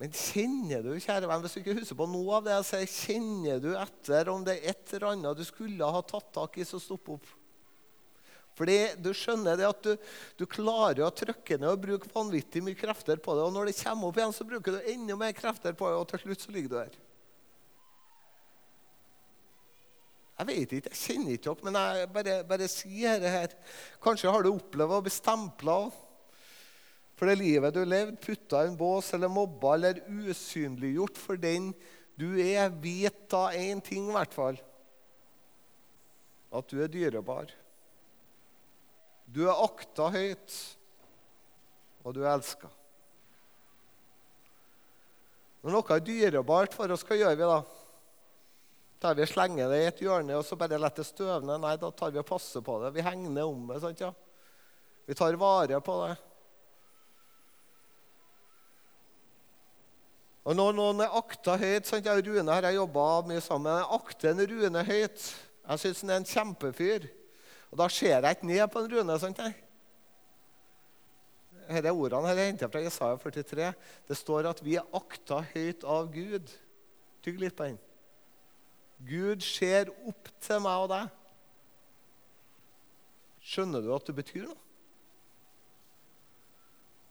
Men 0.00 0.12
kjenner 0.16 0.84
du 0.84 0.94
kjære 0.94 1.28
venn, 1.28 1.42
hvis 1.44 1.56
du 1.56 1.60
ikke 1.60 1.76
husker 1.80 1.98
på 1.98 2.06
noe 2.08 2.38
av 2.38 2.46
det 2.46 2.54
jeg 2.54 2.68
sier, 2.68 2.92
kjenner 2.94 3.58
du 3.60 3.72
etter 3.76 4.30
om 4.32 4.44
det 4.46 4.54
er 4.56 4.72
et 4.72 4.94
eller 4.96 5.10
annet 5.10 5.40
du 5.40 5.44
skulle 5.44 5.90
ha 5.96 6.00
tatt 6.08 6.30
tak 6.36 6.56
i, 6.60 6.64
så 6.68 6.80
stopp 6.80 7.10
opp. 7.16 7.26
Fordi 8.60 8.78
du 9.00 9.08
skjønner 9.16 9.56
det 9.56 9.68
at 9.70 9.86
du, 9.86 9.94
du 10.36 10.44
klarer 10.44 11.06
å 11.06 11.14
trykke 11.16 11.56
ned 11.56 11.70
og 11.70 11.80
bruke 11.80 12.10
vanvittig 12.12 12.60
mye 12.64 12.76
krefter 12.76 13.22
på 13.22 13.36
det. 13.38 13.46
Og 13.46 13.54
når 13.54 13.70
det 13.70 13.78
kommer 13.80 14.10
opp 14.10 14.20
igjen, 14.20 14.34
så 14.36 14.44
bruker 14.48 14.76
du 14.76 14.90
enda 14.92 15.16
mer 15.16 15.32
krefter 15.36 15.72
på 15.76 15.88
det, 15.88 16.02
og 16.02 16.10
til 16.10 16.26
slutt 16.26 16.44
så 16.44 16.52
ligger 16.52 16.72
du 16.72 16.76
der. 16.76 16.98
Jeg 20.40 20.48
vet 20.48 20.70
ikke, 20.76 20.92
jeg 20.92 21.00
kjenner 21.00 21.34
ikke 21.36 21.48
dere, 21.50 21.64
men 21.66 21.80
jeg 21.80 22.12
bare, 22.14 22.36
bare 22.48 22.68
sier 22.72 23.18
det 23.20 23.32
her. 23.32 23.56
Kanskje 24.04 24.32
har 24.32 24.44
du 24.44 24.54
opplevd 24.54 24.96
å 24.96 25.02
bli 25.04 25.12
stempla 25.12 25.80
for 27.20 27.28
det 27.28 27.36
livet 27.36 27.74
du 27.76 27.82
levde, 27.84 28.16
putta 28.16 28.62
i 28.64 28.70
en 28.70 28.76
bås 28.80 29.10
eller 29.12 29.28
mobba 29.28 29.74
eller 29.76 29.98
usynliggjort 30.08 31.18
for 31.20 31.36
den 31.36 31.66
du 32.16 32.30
er. 32.40 32.70
Vet 32.80 33.26
da 33.28 33.50
én 33.52 33.82
ting, 33.84 34.06
i 34.08 34.14
hvert 34.16 34.32
fall. 34.32 34.56
At 36.48 36.72
du 36.72 36.80
er 36.80 36.88
dyrebar. 36.88 37.52
Du 39.30 39.44
er 39.46 39.62
akta 39.62 40.08
høyt, 40.10 40.54
og 42.02 42.14
du 42.16 42.24
er 42.24 42.32
elska. 42.32 42.70
Når 45.60 45.76
noe 45.76 45.94
er 45.94 46.02
dyrebart 46.02 46.74
for 46.74 46.90
oss, 46.90 47.04
hva 47.06 47.18
gjør 47.18 47.36
vi 47.36 47.50
da? 47.50 47.60
Tar 49.00 49.16
vi 49.16 49.28
slenger 49.28 49.70
det 49.72 49.78
i 49.80 49.86
et 49.88 50.00
hjørne 50.04 50.36
og 50.36 50.42
så 50.44 50.56
bare 50.60 50.80
lar 50.80 50.92
det 50.96 51.06
støvne? 51.08 51.56
Nei, 51.60 51.76
da 51.80 51.92
tar 51.96 52.10
vi 52.12 52.20
og 52.20 52.26
passer 52.28 52.64
på 52.64 52.78
det. 52.82 52.90
Vi 52.96 53.04
hegner 53.04 53.46
om 53.48 53.62
det. 53.70 53.78
sant 53.80 54.02
ja? 54.02 54.10
Vi 55.08 55.16
tar 55.16 55.38
vare 55.40 55.80
på 55.84 55.94
det. 56.02 56.16
Og 60.48 60.56
når 60.56 60.76
noen 60.76 61.04
er 61.04 61.16
akta 61.20 61.54
høyt 61.60 61.88
sant? 61.88 62.08
Jeg 62.08 62.24
og 62.24 62.28
Rune 62.28 62.56
har 62.56 62.66
jeg 62.68 62.80
jobba 62.80 63.06
mye 63.28 63.44
sammen. 63.44 63.78
Jeg 63.78 64.00
akter 64.00 64.32
en 64.32 64.44
Rune 64.52 64.84
høyt. 64.88 65.24
Jeg 65.70 65.82
syns 65.84 66.04
han 66.04 66.12
er 66.12 66.20
en 66.20 66.28
kjempefyr. 66.28 67.08
Og 67.70 67.78
da 67.78 67.88
ser 67.92 68.16
jeg 68.18 68.36
ikke 68.36 68.48
ned 68.50 68.64
på 68.68 68.82
en 68.82 68.92
Rune. 68.92 69.18
sant 69.18 69.38
jeg? 69.38 69.54
Disse 71.70 71.92
ordene 71.92 72.26
her 72.26 72.40
er 72.40 72.48
hentet 72.50 72.72
fra 72.72 72.82
Jesaja 72.82 73.16
43. 73.16 73.72
Det 74.08 74.16
står 74.18 74.48
at 74.50 74.64
vi 74.64 74.74
er 74.80 74.96
akta 74.96 75.38
høyt 75.52 75.86
av 75.86 76.10
Gud. 76.10 76.50
Tygg 77.22 77.38
litt 77.38 77.56
på 77.56 77.68
den. 77.68 77.78
Gud 79.06 79.44
ser 79.46 79.92
opp 80.08 80.28
til 80.42 80.60
meg 80.64 80.84
og 80.84 80.90
deg. 80.90 81.12
Skjønner 83.40 83.84
du 83.84 83.94
at 83.94 84.08
det 84.08 84.16
betyr 84.18 84.48
noe? 84.48 84.58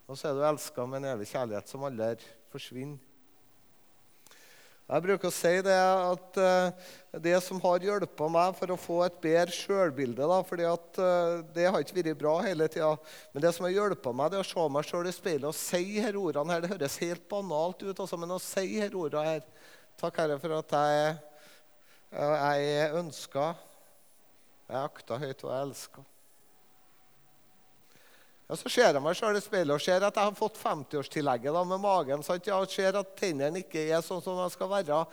Og 0.10 0.18
så 0.18 0.30
er 0.30 0.38
du 0.38 0.44
elska 0.46 0.86
med 0.90 1.04
en 1.04 1.12
evig 1.14 1.30
kjærlighet 1.30 1.70
som 1.70 1.86
aldri 1.86 2.18
forsvinner. 2.50 3.09
Jeg 4.90 5.06
bruker 5.06 5.30
å 5.30 5.34
si 5.34 5.52
det 5.62 5.76
at 5.78 6.38
uh, 6.42 6.88
det 7.22 7.36
som 7.46 7.60
har 7.62 7.84
hjulpet 7.86 8.32
meg 8.34 8.56
for 8.58 8.74
å 8.74 8.78
få 8.80 8.96
et 9.06 9.20
bedre 9.22 9.54
sjølbilde 9.54 10.26
at 10.26 10.98
uh, 10.98 11.44
Det 11.54 11.68
har 11.68 11.84
ikke 11.84 12.00
vært 12.00 12.18
bra 12.18 12.34
hele 12.42 12.66
tida. 12.74 12.96
Men 13.30 13.46
det 13.46 13.52
som 13.54 13.68
har 13.68 13.76
hjulpet 13.76 14.18
meg, 14.18 14.32
det 14.34 14.40
er 14.40 14.48
å 14.48 14.50
se 14.50 14.66
meg 14.74 14.88
sjøl 14.90 15.12
i 15.12 15.14
speilet 15.14 15.50
og 15.52 15.58
si 15.58 16.02
her 16.02 16.18
ordene 16.18 16.56
her. 16.56 16.66
Det 16.66 16.74
høres 16.74 16.98
helt 17.04 17.28
banalt 17.30 17.86
ut, 17.86 17.94
altså, 17.94 18.18
men 18.18 18.34
å 18.34 18.42
si 18.42 18.66
her 18.80 18.98
ordene 18.98 19.36
her 19.36 19.46
Takk, 20.00 20.16
Herre, 20.16 20.38
for 20.40 20.54
at 20.56 20.72
jeg, 20.72 21.16
jeg 22.16 22.68
er 22.80 22.94
ønska, 22.96 23.50
jeg 24.70 24.78
er 24.80 24.86
akta 24.86 25.18
høyt 25.20 25.44
og 25.44 25.50
jeg 25.52 25.58
er 25.58 25.66
elska. 25.66 26.04
Ja, 28.50 28.58
Så 28.58 28.70
ser 28.74 28.88
jeg 28.90 29.02
meg 29.06 29.18
sjøl 29.18 29.38
i 29.38 29.44
speilet 29.46 29.76
og 29.76 29.84
ser 29.84 30.02
at 30.02 30.16
jeg 30.18 30.26
har 30.26 30.38
fått 30.38 30.58
50-årstillegget 30.58 31.60
med 31.70 31.84
magen. 31.84 32.24
Sant? 32.26 32.48
Ja, 32.50 32.58
og 32.58 32.72
ser 32.74 32.98
at 32.98 33.14
tennene 33.20 33.62
ikke 33.62 33.84
er 33.86 34.02
sånn 34.02 34.24
som 34.26 34.40
de 34.42 34.48
skal 34.50 34.72
være. 34.72 35.04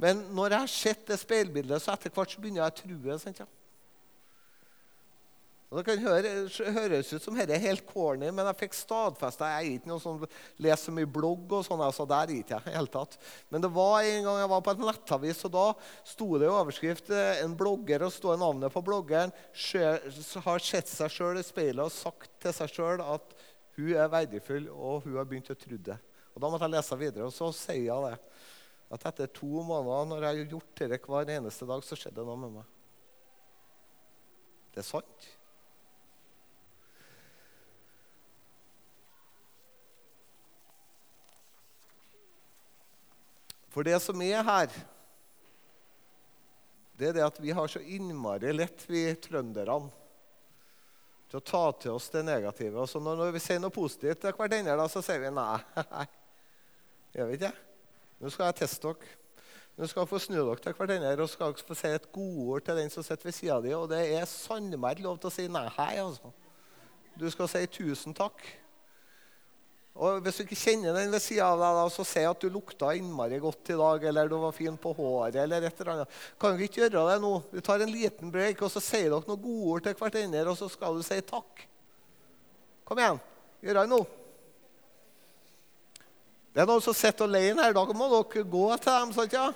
Men 0.00 0.24
når 0.32 0.54
jeg 0.54 0.64
har 0.64 0.72
sett 0.72 1.04
det 1.10 1.20
speilbildet, 1.20 1.84
så 1.84 1.92
etter 1.92 2.14
hvert 2.14 2.32
så 2.32 2.40
begynner 2.40 2.64
jeg 2.64 2.72
å 2.72 2.78
true. 2.80 3.18
Sant? 3.20 3.44
Ja. 3.44 3.50
Og 5.66 5.80
Det 5.80 5.84
kan 5.88 6.04
høre, 6.06 6.30
høres 6.76 7.08
ut 7.10 7.24
som 7.24 7.34
dette 7.34 7.52
er 7.56 7.64
helt 7.64 7.82
corny, 7.90 8.28
men 8.30 8.46
jeg 8.46 8.58
fikk 8.60 8.76
stadfesta 8.78 9.48
Jeg 9.50 9.56
er 9.56 9.78
ikke 9.80 9.90
noen 9.90 10.02
som 10.02 10.20
leser 10.62 10.94
mye 10.94 11.08
blogg, 11.10 11.50
og 11.50 11.66
sånn, 11.66 11.82
altså 11.82 12.06
der 12.06 12.30
er 12.30 12.38
ikke 12.38 12.60
jeg 12.60 12.76
helt 12.76 12.92
tatt. 12.94 13.16
Men 13.50 13.64
det 13.64 13.72
var 13.74 14.06
en 14.06 14.28
gang 14.28 14.38
jeg 14.40 14.52
var 14.52 14.62
på 14.62 14.76
en 14.76 14.86
nettavis, 14.86 15.42
og 15.48 15.54
da 15.56 15.66
sto 16.06 16.28
det 16.38 16.46
i 16.46 16.54
overskrift 16.54 17.10
eh, 17.10 17.42
en 17.42 17.58
blogger 17.58 18.06
og 18.06 18.14
stod 18.14 18.38
navnet 18.40 18.72
på 18.72 18.84
bloggeren 18.86 19.34
har 20.46 20.62
sett 20.62 20.88
seg 20.88 21.12
sjøl 21.12 21.42
i 21.42 21.44
speilet 21.44 21.82
og 21.82 21.92
sagt 21.92 22.35
til 22.46 22.54
seg 22.56 22.72
sjøl 22.72 23.02
at 23.04 23.34
hun 23.76 23.92
er 23.92 24.12
verdifull, 24.12 24.70
og 24.72 25.04
hun 25.04 25.18
har 25.18 25.26
begynt 25.28 25.52
å 25.52 25.58
tro 25.58 25.78
det. 25.90 25.98
Og 26.34 26.42
Da 26.42 26.50
måtte 26.52 26.68
jeg 26.68 26.76
lese 26.76 27.00
videre, 27.00 27.26
og 27.28 27.34
så 27.34 27.50
sier 27.54 27.88
jeg 27.88 28.06
det. 28.06 28.16
At 28.92 29.06
etter 29.10 29.30
to 29.34 29.64
måneder, 29.66 30.06
når 30.08 30.22
jeg 30.22 30.44
har 30.44 30.52
gjort 30.54 30.82
dette 30.82 31.10
hver 31.10 31.32
eneste 31.36 31.66
dag, 31.68 31.82
så 31.84 31.98
skjedde 31.98 32.20
det 32.20 32.28
noe 32.28 32.40
med 32.40 32.54
meg. 32.60 32.72
Det 34.76 34.82
er 34.82 34.86
sant. 34.86 35.28
For 43.72 43.84
det 43.84 43.98
som 44.00 44.20
er 44.24 44.40
her, 44.40 44.72
det 46.96 47.10
er 47.10 47.16
det 47.18 47.24
at 47.26 47.38
vi 47.42 47.52
har 47.52 47.68
så 47.68 47.80
innmari 47.80 48.54
lett, 48.54 48.86
vi 48.88 49.02
trønderne, 49.20 49.90
til 51.30 51.40
å 51.40 51.44
ta 51.44 51.62
til 51.82 51.96
oss 51.96 52.08
det 52.14 52.22
negative. 52.26 52.80
Og 52.82 52.90
så 52.90 53.02
når 53.02 53.32
vi 53.34 53.42
sier 53.42 53.60
noe 53.62 53.74
positivt 53.74 54.22
til 54.22 54.34
hverandre, 54.36 54.88
så 54.92 55.02
sier 55.04 55.22
vi 55.24 55.32
nei. 55.34 55.58
Gjør 57.16 57.30
vi 57.30 57.38
ikke 57.38 57.48
det? 57.48 57.54
Nå 58.20 58.32
skal 58.32 58.50
jeg 58.50 58.60
teste 58.62 58.92
dere. 58.92 59.14
Nå 59.76 59.88
skal 59.90 60.02
dere 60.02 60.10
få 60.10 60.20
snu 60.22 60.36
dere 60.38 60.62
til 60.64 60.76
hverandre 60.78 61.24
og 61.24 61.32
skal 61.32 61.56
få 61.68 61.76
si 61.76 61.90
et 61.92 62.10
godord 62.12 62.64
til 62.64 62.78
den 62.80 62.92
som 62.92 63.04
sitter 63.04 63.28
ved 63.28 63.36
sida 63.36 63.58
di. 63.64 63.74
Og 63.76 63.88
det 63.92 64.02
er 64.16 64.28
sannelig 64.30 65.04
lov 65.04 65.18
til 65.20 65.32
å 65.32 65.34
si 65.34 65.48
nei. 65.52 65.66
Altså. 65.76 66.32
Du 67.18 67.26
skal 67.32 67.50
si 67.52 67.66
tusen 67.78 68.16
takk. 68.16 68.44
Og 69.96 70.20
Hvis 70.20 70.36
du 70.36 70.42
ikke 70.44 70.58
kjenner 70.60 70.92
den 70.92 71.12
ved 71.14 71.22
sida 71.24 71.46
av 71.48 71.62
deg, 71.62 71.78
da, 71.78 71.84
så 71.92 72.04
si 72.04 72.24
at 72.28 72.42
du 72.42 72.50
lukta 72.52 72.90
innmari 72.96 73.38
godt 73.40 73.72
i 73.72 73.78
dag, 73.80 74.02
eller 74.10 74.28
du 74.28 74.36
var 74.42 74.52
fin 74.52 74.76
på 74.76 74.92
håret, 74.98 75.38
eller 75.40 75.64
et 75.64 75.80
eller 75.80 75.92
annet. 75.94 76.18
Kan 76.40 76.56
du 76.56 76.64
ikke 76.66 76.82
gjøre 76.82 77.06
det 77.08 77.16
nå? 77.22 77.32
Vi 77.54 77.64
tar 77.64 77.80
en 77.80 77.94
liten 77.94 78.32
break, 78.34 78.60
og 78.60 78.72
så 78.74 78.82
sier 78.84 79.08
dere 79.08 79.24
noen 79.24 79.40
godord 79.40 79.86
til 79.86 79.96
hverandre, 79.96 80.44
og 80.52 80.60
så 80.60 80.68
skal 80.72 80.98
du 80.98 81.06
si 81.06 81.18
takk. 81.24 81.64
Kom 82.86 83.00
igjen. 83.00 83.22
Gjør 83.64 83.80
det 83.80 83.86
nå. 83.94 84.02
Det 86.52 86.62
er 86.62 86.68
noen 86.68 86.84
som 86.84 86.96
sitter 86.96 87.28
alene 87.28 87.64
her. 87.64 87.74
Da 87.76 87.82
må 87.96 88.10
dere 88.12 88.44
gå 88.48 88.66
til 88.76 88.92
dem. 88.92 89.16
sant 89.16 89.34
ja? 89.34 89.48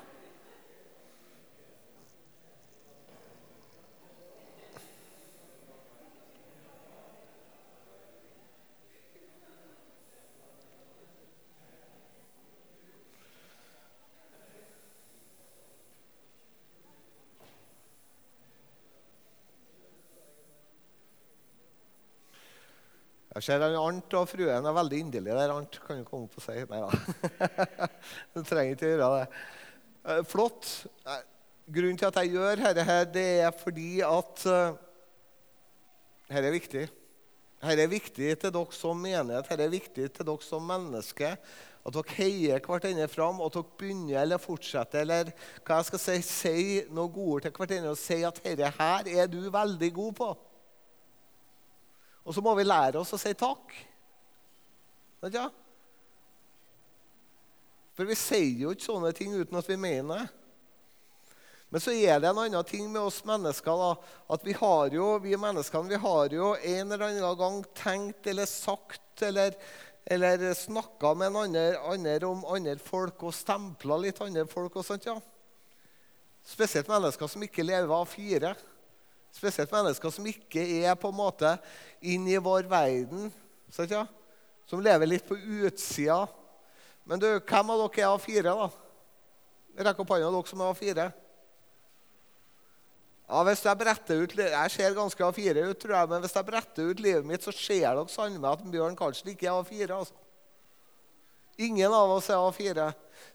Jeg 23.30 23.46
ser 23.46 23.62
at 23.62 23.76
Arnt 23.78 24.14
og 24.18 24.26
fruen 24.26 24.64
er 24.66 24.74
veldig 24.74 24.98
inderlige 25.04 25.34
der. 25.38 25.52
Arnt, 25.54 25.76
kan 25.86 26.00
jo 26.00 26.06
komme 26.08 26.26
opp 26.26 26.38
og 26.40 26.42
si 26.42 26.56
Nei 26.66 26.80
da. 26.82 26.88
du 28.34 28.40
trenger 28.42 28.74
ikke 28.74 28.90
gjøre 28.90 29.10
det. 29.12 29.42
Eh, 30.02 30.22
flott. 30.26 30.70
Eh, 31.06 31.20
grunnen 31.70 32.00
til 32.00 32.08
at 32.08 32.18
jeg 32.18 32.32
gjør 32.34 32.64
dette, 32.64 32.96
det 33.14 33.28
er 33.44 33.54
fordi 33.54 34.00
at 34.02 34.42
uh, 34.50 34.74
dette 36.26 36.42
er 36.48 36.56
viktig. 36.56 36.84
Dette 37.60 37.84
er 37.84 37.92
viktig 37.92 38.34
til 38.42 38.54
dere 38.56 38.74
som 38.74 38.98
menighet, 38.98 39.46
dette 39.46 39.66
er 39.68 39.74
viktig 39.76 40.10
til 40.16 40.26
dere 40.26 40.48
som 40.48 40.66
menneske. 40.66 41.30
At 41.86 41.94
dere 41.94 42.16
heier 42.18 42.66
hverandre 42.66 43.06
fram, 43.12 43.38
og 43.38 43.52
at 43.52 43.60
dere 43.60 43.78
begynner 43.78 44.24
eller 44.24 44.42
fortsetter 44.42 45.04
eller 45.04 45.30
hva 45.62 45.78
jeg 45.78 45.92
skal 45.92 46.02
si, 46.02 46.20
si 46.26 46.68
noe 46.90 47.14
gode 47.14 47.46
til 47.46 47.54
hverandre 47.54 47.94
og 47.94 48.02
si 48.02 48.24
at 48.26 48.42
dette 48.42 48.74
her 48.80 49.14
er 49.14 49.30
du 49.30 49.44
veldig 49.54 49.94
god 50.02 50.16
på. 50.18 50.32
Og 52.24 52.36
så 52.36 52.42
må 52.44 52.54
vi 52.58 52.66
lære 52.66 53.00
oss 53.00 53.14
å 53.16 53.20
si 53.20 53.32
takk. 53.38 53.72
Ja? 55.32 55.48
For 57.96 58.08
vi 58.08 58.16
sier 58.16 58.62
jo 58.64 58.74
ikke 58.74 58.86
sånne 58.86 59.14
ting 59.16 59.34
uten 59.36 59.58
at 59.60 59.68
vi 59.68 59.78
mener 59.80 60.22
det. 60.22 60.28
Men 61.70 61.82
så 61.82 61.92
er 61.94 62.18
det 62.18 62.26
en 62.32 62.38
annen 62.42 62.66
ting 62.66 62.88
med 62.90 63.02
oss 63.02 63.20
mennesker. 63.24 63.70
da, 63.78 63.90
at 64.34 64.46
Vi 64.46 64.52
har 64.58 64.90
jo, 64.94 65.18
vi 65.22 65.36
menneskene 65.38 65.92
vi 65.92 66.00
har 66.02 66.32
jo 66.34 66.54
en 66.56 66.92
eller 66.92 67.06
annen 67.06 67.36
gang 67.38 67.60
tenkt 67.78 68.26
eller 68.26 68.46
sagt 68.50 69.22
eller, 69.22 69.54
eller 70.04 70.48
snakka 70.54 71.14
med 71.14 71.30
en 71.30 71.38
andre, 71.44 71.78
andre, 71.92 72.26
om 72.26 72.42
andre 72.44 72.74
folk 72.82 73.22
og 73.22 73.36
stempla 73.36 74.00
litt 74.02 74.18
andre 74.24 74.46
folk. 74.50 74.80
og 74.80 74.84
sånt, 74.84 75.06
ja. 75.06 75.14
Spesielt 76.42 76.88
mennesker 76.90 77.30
som 77.30 77.46
ikke 77.46 77.62
lever 77.68 77.94
av 77.94 78.08
fire. 78.08 78.54
Spesielt 79.34 79.70
mennesker 79.72 80.12
som 80.12 80.26
ikke 80.26 80.62
er 80.82 80.96
på 80.98 81.10
en 81.12 81.18
måte 81.20 81.54
inn 82.02 82.26
i 82.28 82.38
vår 82.42 82.66
verden. 82.70 83.30
Ja? 83.88 84.04
Som 84.66 84.82
lever 84.82 85.08
litt 85.08 85.26
på 85.28 85.38
utsida. 85.38 86.24
Men 87.06 87.22
du, 87.22 87.28
hvem 87.38 87.72
av 87.72 87.84
dere 87.86 88.06
er 88.06 88.14
A4, 88.14 88.44
da? 88.46 88.70
Rekk 89.86 90.02
opp 90.02 90.12
hånda, 90.12 90.30
dere 90.34 90.50
som 90.50 90.62
er 90.62 90.74
A4. 90.74 91.06
Ja, 93.30 93.44
hvis 93.46 93.62
jeg 93.62 93.78
bretter 93.78 94.24
ut, 94.24 94.32
jeg 94.42 94.74
ser 94.74 94.96
ganske 94.96 95.26
A4 95.26 95.62
ut, 95.68 95.78
tror 95.78 95.94
jeg, 95.94 96.10
men 96.10 96.24
hvis 96.24 96.34
jeg 96.34 96.46
bretter 96.48 96.90
ut 96.90 97.02
livet 97.02 97.26
mitt, 97.26 97.46
så 97.46 97.54
ser 97.54 97.86
dere 97.86 98.10
sannelig 98.10 98.50
at 98.50 98.64
Bjørn 98.72 98.98
Karlsen 98.98 99.30
ikke 99.30 99.46
er 99.46 99.60
A4. 99.60 99.90
altså. 100.00 100.18
Ingen 101.60 101.92
av 101.94 102.10
oss 102.16 102.30
er 102.32 102.40
A4. 102.40 102.86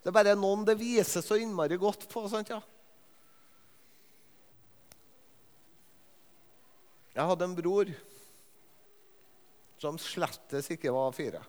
Det 0.03 0.09
er 0.09 0.15
bare 0.15 0.35
noen 0.39 0.65
det 0.67 0.75
viser 0.79 1.23
så 1.23 1.37
innmari 1.39 1.77
godt 1.79 2.07
på. 2.11 2.25
sant 2.27 2.49
ja? 2.51 2.59
Jeg 7.15 7.29
hadde 7.29 7.47
en 7.47 7.55
bror 7.55 7.91
som 9.79 9.99
slettes 10.01 10.67
ikke 10.73 10.91
var 10.91 11.13
A4. 11.13 11.39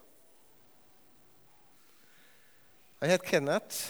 Han 3.01 3.11
het 3.11 3.25
Kenneth. 3.27 3.81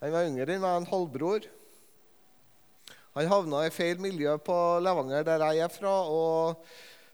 Han 0.00 0.12
var 0.12 0.28
yngre 0.28 0.52
enn 0.52 0.62
meg, 0.62 0.76
en 0.82 0.90
halvbror. 0.90 1.48
Han 3.16 3.32
havna 3.32 3.64
i 3.66 3.72
feil 3.74 3.98
miljø 4.00 4.36
på 4.44 4.56
Levanger, 4.84 5.24
der 5.26 5.46
jeg 5.48 5.64
er 5.64 5.72
fra. 5.72 5.94
Og 6.04 6.60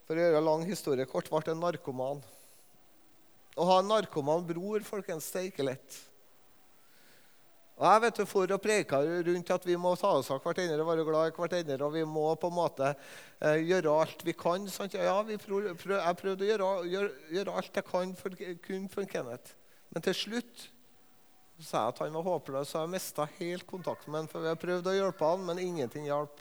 for 0.07 0.19
å 0.19 0.27
gjøre 0.27 0.43
lang 0.45 0.67
historie 0.67 1.07
kort 1.11 1.31
ble 1.31 1.43
en 1.55 1.63
narkoman. 1.63 2.21
Å 3.57 3.71
ha 3.71 3.79
en 3.81 3.91
narkoman 3.95 4.45
bror 4.47 4.83
folkens, 4.87 5.31
det 5.33 5.41
er 5.41 5.51
ikke 5.53 5.71
lett. 5.71 6.03
Og 7.77 7.85
jeg 7.85 8.03
vet 8.07 8.19
du, 8.23 8.25
for 8.25 8.53
å 8.55 8.57
preke 8.63 8.99
rundt 9.27 9.51
at 9.53 9.67
vi 9.69 9.75
må 9.77 9.91
ta 10.01 10.15
oss 10.17 10.31
av 10.33 10.39
hverandre 10.41 10.85
være 10.89 11.05
glad 11.05 11.29
i 11.29 11.35
hverandre. 11.37 11.77
Og 11.85 11.93
vi 11.93 12.05
må 12.09 12.31
på 12.41 12.49
en 12.49 12.57
måte 12.57 12.93
eh, 12.95 13.59
gjøre 13.69 13.97
alt 14.01 14.25
vi 14.25 14.33
kan. 14.33 14.65
Sant? 14.73 14.97
Ja, 14.97 15.19
vi 15.29 15.37
prøv, 15.41 15.69
prøv, 15.83 15.99
Jeg 15.99 16.19
prøvde 16.23 16.47
å 16.47 16.49
gjøre, 16.49 16.71
gjøre, 16.95 17.11
gjøre, 17.37 17.59
alt 17.61 17.77
jeg 17.77 17.89
kan 17.91 18.17
for, 18.17 18.41
kun 18.65 18.89
for 18.93 19.11
Kenneth. 19.11 19.53
Men 19.93 20.07
til 20.09 20.17
slutt 20.17 20.71
sa 21.61 21.85
jeg 21.85 21.93
at 21.93 22.01
han 22.05 22.17
var 22.17 22.25
håpløs, 22.31 22.73
så 22.73 22.83
jeg 22.83 22.95
mista 22.97 23.29
helt 23.37 23.69
kontakten 23.69 24.13
med 24.13 24.25
ham. 24.25 24.33
For 24.33 24.45
vi 24.45 24.53
har 24.53 24.61
prøvd 24.61 24.89
å 24.89 24.97
hjelpe 24.97 25.31
han, 25.35 25.45
men 25.45 25.61
ingenting 25.61 26.09
hjalp. 26.09 26.41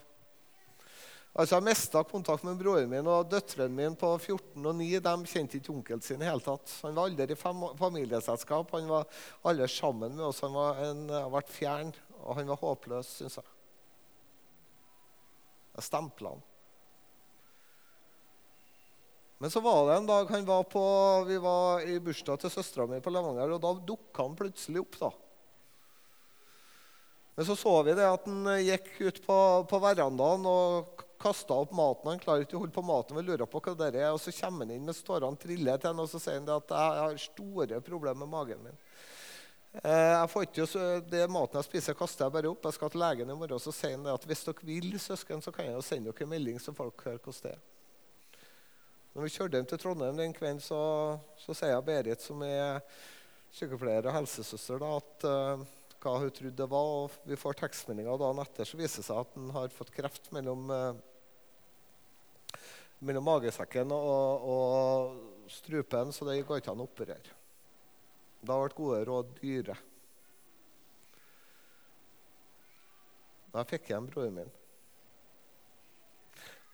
Altså, 1.35 1.57
Jeg 1.57 1.67
mista 1.67 2.03
kontakt 2.07 2.45
med 2.47 2.55
broren 2.61 2.87
min, 2.87 3.07
og 3.11 3.27
døtrene 3.27 3.75
mine 3.75 3.97
på 3.99 4.13
14 4.15 4.55
og 4.55 4.77
9 4.79 5.01
de 5.03 5.15
kjente 5.27 5.59
ikke 5.59 5.73
onkelen 5.73 6.03
sin 6.03 6.21
i 6.23 6.29
hele 6.29 6.43
tatt. 6.43 6.71
Han 6.85 6.95
var 6.95 7.09
aldri 7.09 7.35
i 7.35 7.39
familieselskap, 7.81 8.71
han 8.71 8.87
var 8.87 9.09
alle 9.43 9.67
sammen 9.67 10.15
med 10.15 10.23
oss. 10.29 10.39
Han 10.45 10.55
var 10.55 10.79
en, 10.85 11.01
vært 11.33 11.51
fjern, 11.51 11.91
og 12.21 12.39
han 12.39 12.47
var 12.53 12.61
håpløs, 12.61 13.09
syns 13.19 13.35
jeg. 13.41 13.51
Jeg 15.75 15.87
stempla 15.89 16.31
han. 16.37 16.45
Men 19.43 19.51
så 19.51 19.59
var 19.59 19.81
det 19.89 19.97
en 19.99 20.07
dag 20.07 20.31
han 20.31 20.47
var 20.47 20.63
på, 20.71 20.85
vi 21.27 21.35
var 21.43 21.83
i 21.83 21.97
bursdag 21.99 22.39
til 22.39 22.53
søstera 22.53 22.87
mi 22.87 23.01
på 23.03 23.11
Levanger, 23.11 23.57
og 23.57 23.59
da 23.59 23.73
dukka 23.75 24.23
han 24.23 24.37
plutselig 24.39 24.85
opp. 24.85 24.95
da. 25.01 25.11
Men 27.35 27.49
så 27.49 27.57
så 27.59 27.75
vi 27.83 27.97
det 27.99 28.07
at 28.07 28.23
han 28.23 28.47
gikk 28.63 28.87
ut 29.03 29.19
på, 29.27 29.39
på 29.67 29.81
verandaen 29.83 30.47
og 30.47 31.03
kasta 31.25 31.57
opp 31.57 31.73
maten. 31.75 32.13
Han 32.13 32.21
klarer 32.21 32.45
ikke 32.45 32.59
å 32.59 32.63
holde 32.63 32.75
på 32.75 32.85
maten. 32.85 33.17
Vi 33.17 33.25
lurer 33.25 33.49
på 33.49 33.61
hva 33.65 33.75
det 33.79 33.91
er. 33.97 34.13
Og 34.13 34.21
så 34.21 34.33
kommer 34.37 34.65
han 34.65 34.77
inn 34.77 34.87
med 34.87 34.97
stårene 34.97 35.41
triller 35.41 35.81
til 35.81 35.91
henne, 35.91 36.05
og 36.05 36.11
så 36.11 36.21
sier 36.21 36.39
han 36.39 36.49
at 36.55 36.73
jeg 36.77 37.03
har 37.03 37.21
store 37.25 37.83
problemer 37.85 38.21
med 38.23 38.33
magen 38.33 38.65
min. 38.65 38.81
Eh, 39.83 40.13
jeg 40.13 40.31
får 40.31 40.45
ikke, 40.47 40.65
det 41.11 41.23
Maten 41.27 41.59
jeg 41.59 41.67
spiser, 41.67 41.97
kaster 41.99 42.27
jeg 42.27 42.35
bare 42.37 42.51
opp. 42.51 42.67
Jeg 42.69 42.77
skal 42.77 42.91
til 42.93 43.03
legen 43.03 43.31
i 43.31 43.37
morgen. 43.37 43.61
Så 43.61 43.73
sier 43.75 43.97
han 43.97 44.11
at 44.13 44.27
hvis 44.29 44.45
dere 44.47 44.67
vil, 44.69 44.91
søsken, 45.01 45.43
så 45.43 45.53
kan 45.55 45.67
jeg 45.67 45.75
jo 45.75 45.85
sende 45.85 46.13
dere 46.13 46.27
en 46.27 46.35
melding, 46.35 46.59
så 46.61 46.75
folk 46.75 47.07
hører 47.07 47.19
hvordan 47.23 47.47
det 47.49 47.55
er. 47.55 47.63
Når 49.15 49.23
vi 49.23 49.31
kjørte 49.31 49.59
hjem 49.59 49.67
til 49.71 49.79
Trondheim 49.79 50.17
den 50.19 50.33
kvelden, 50.35 50.57
så, 50.59 50.77
så 51.39 51.55
sier 51.55 51.71
jeg 51.71 51.87
Berit, 51.87 52.23
som 52.23 52.41
er 52.43 52.81
sykepleier 53.55 54.09
og 54.09 54.15
helsesøster, 54.17 54.81
da, 54.81 54.89
at 54.99 55.27
uh, 55.31 55.61
hva 56.03 56.17
hun 56.19 56.33
trodde 56.35 56.57
det 56.59 56.67
var. 56.67 56.89
og 56.97 57.13
Vi 57.23 57.37
får 57.39 57.55
tekstmeldinger 57.61 58.19
dagen 58.19 58.41
etter, 58.43 58.67
så 58.67 58.79
viser 58.79 58.99
det 58.99 59.07
seg 59.07 59.21
at 59.21 59.37
han 59.37 59.53
har 59.55 59.71
fått 59.71 59.93
kreft 59.95 60.27
mellom, 60.35 60.67
uh, 60.67 61.14
mellom 63.05 63.25
magesekken 63.27 63.91
og, 63.93 64.45
og, 64.51 65.17
strupen, 65.51 66.13
så 66.13 66.25
det 66.27 66.39
går 66.47 66.61
ikke 66.61 66.73
an 66.73 66.81
å 66.81 66.87
operere. 66.87 67.35
Da 68.45 68.57
ble 68.57 68.77
gode 68.77 69.01
råd 69.07 69.33
dyre. 69.39 69.75
Da 73.53 73.63
fikk 73.69 73.91
jeg 73.91 73.99
en 73.99 74.09
broren 74.09 74.39
min. 74.41 74.53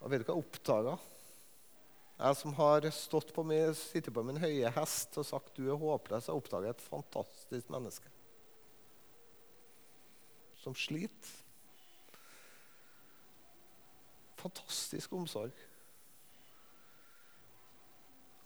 Og 0.01 0.09
vet 0.09 0.23
du 0.23 0.25
hva 0.25 0.37
jeg 0.37 0.45
oppdaga? 0.45 0.95
Jeg 2.21 2.37
som 2.37 2.55
har 2.57 2.87
stått 2.93 3.35
på 3.35 3.43
min, 3.45 3.75
sittet 3.77 4.13
på 4.13 4.23
min 4.25 4.39
høye 4.41 4.71
hest 4.75 5.17
og 5.17 5.27
sagt 5.27 5.55
du 5.57 5.67
er 5.67 5.77
håpløs, 5.81 6.29
jeg 6.29 6.41
oppdaga 6.41 6.73
et 6.73 6.83
fantastisk 6.85 7.69
menneske 7.73 8.09
som 10.61 10.75
sliter. 10.77 11.31
Fantastisk 14.41 15.13
omsorg. 15.13 15.57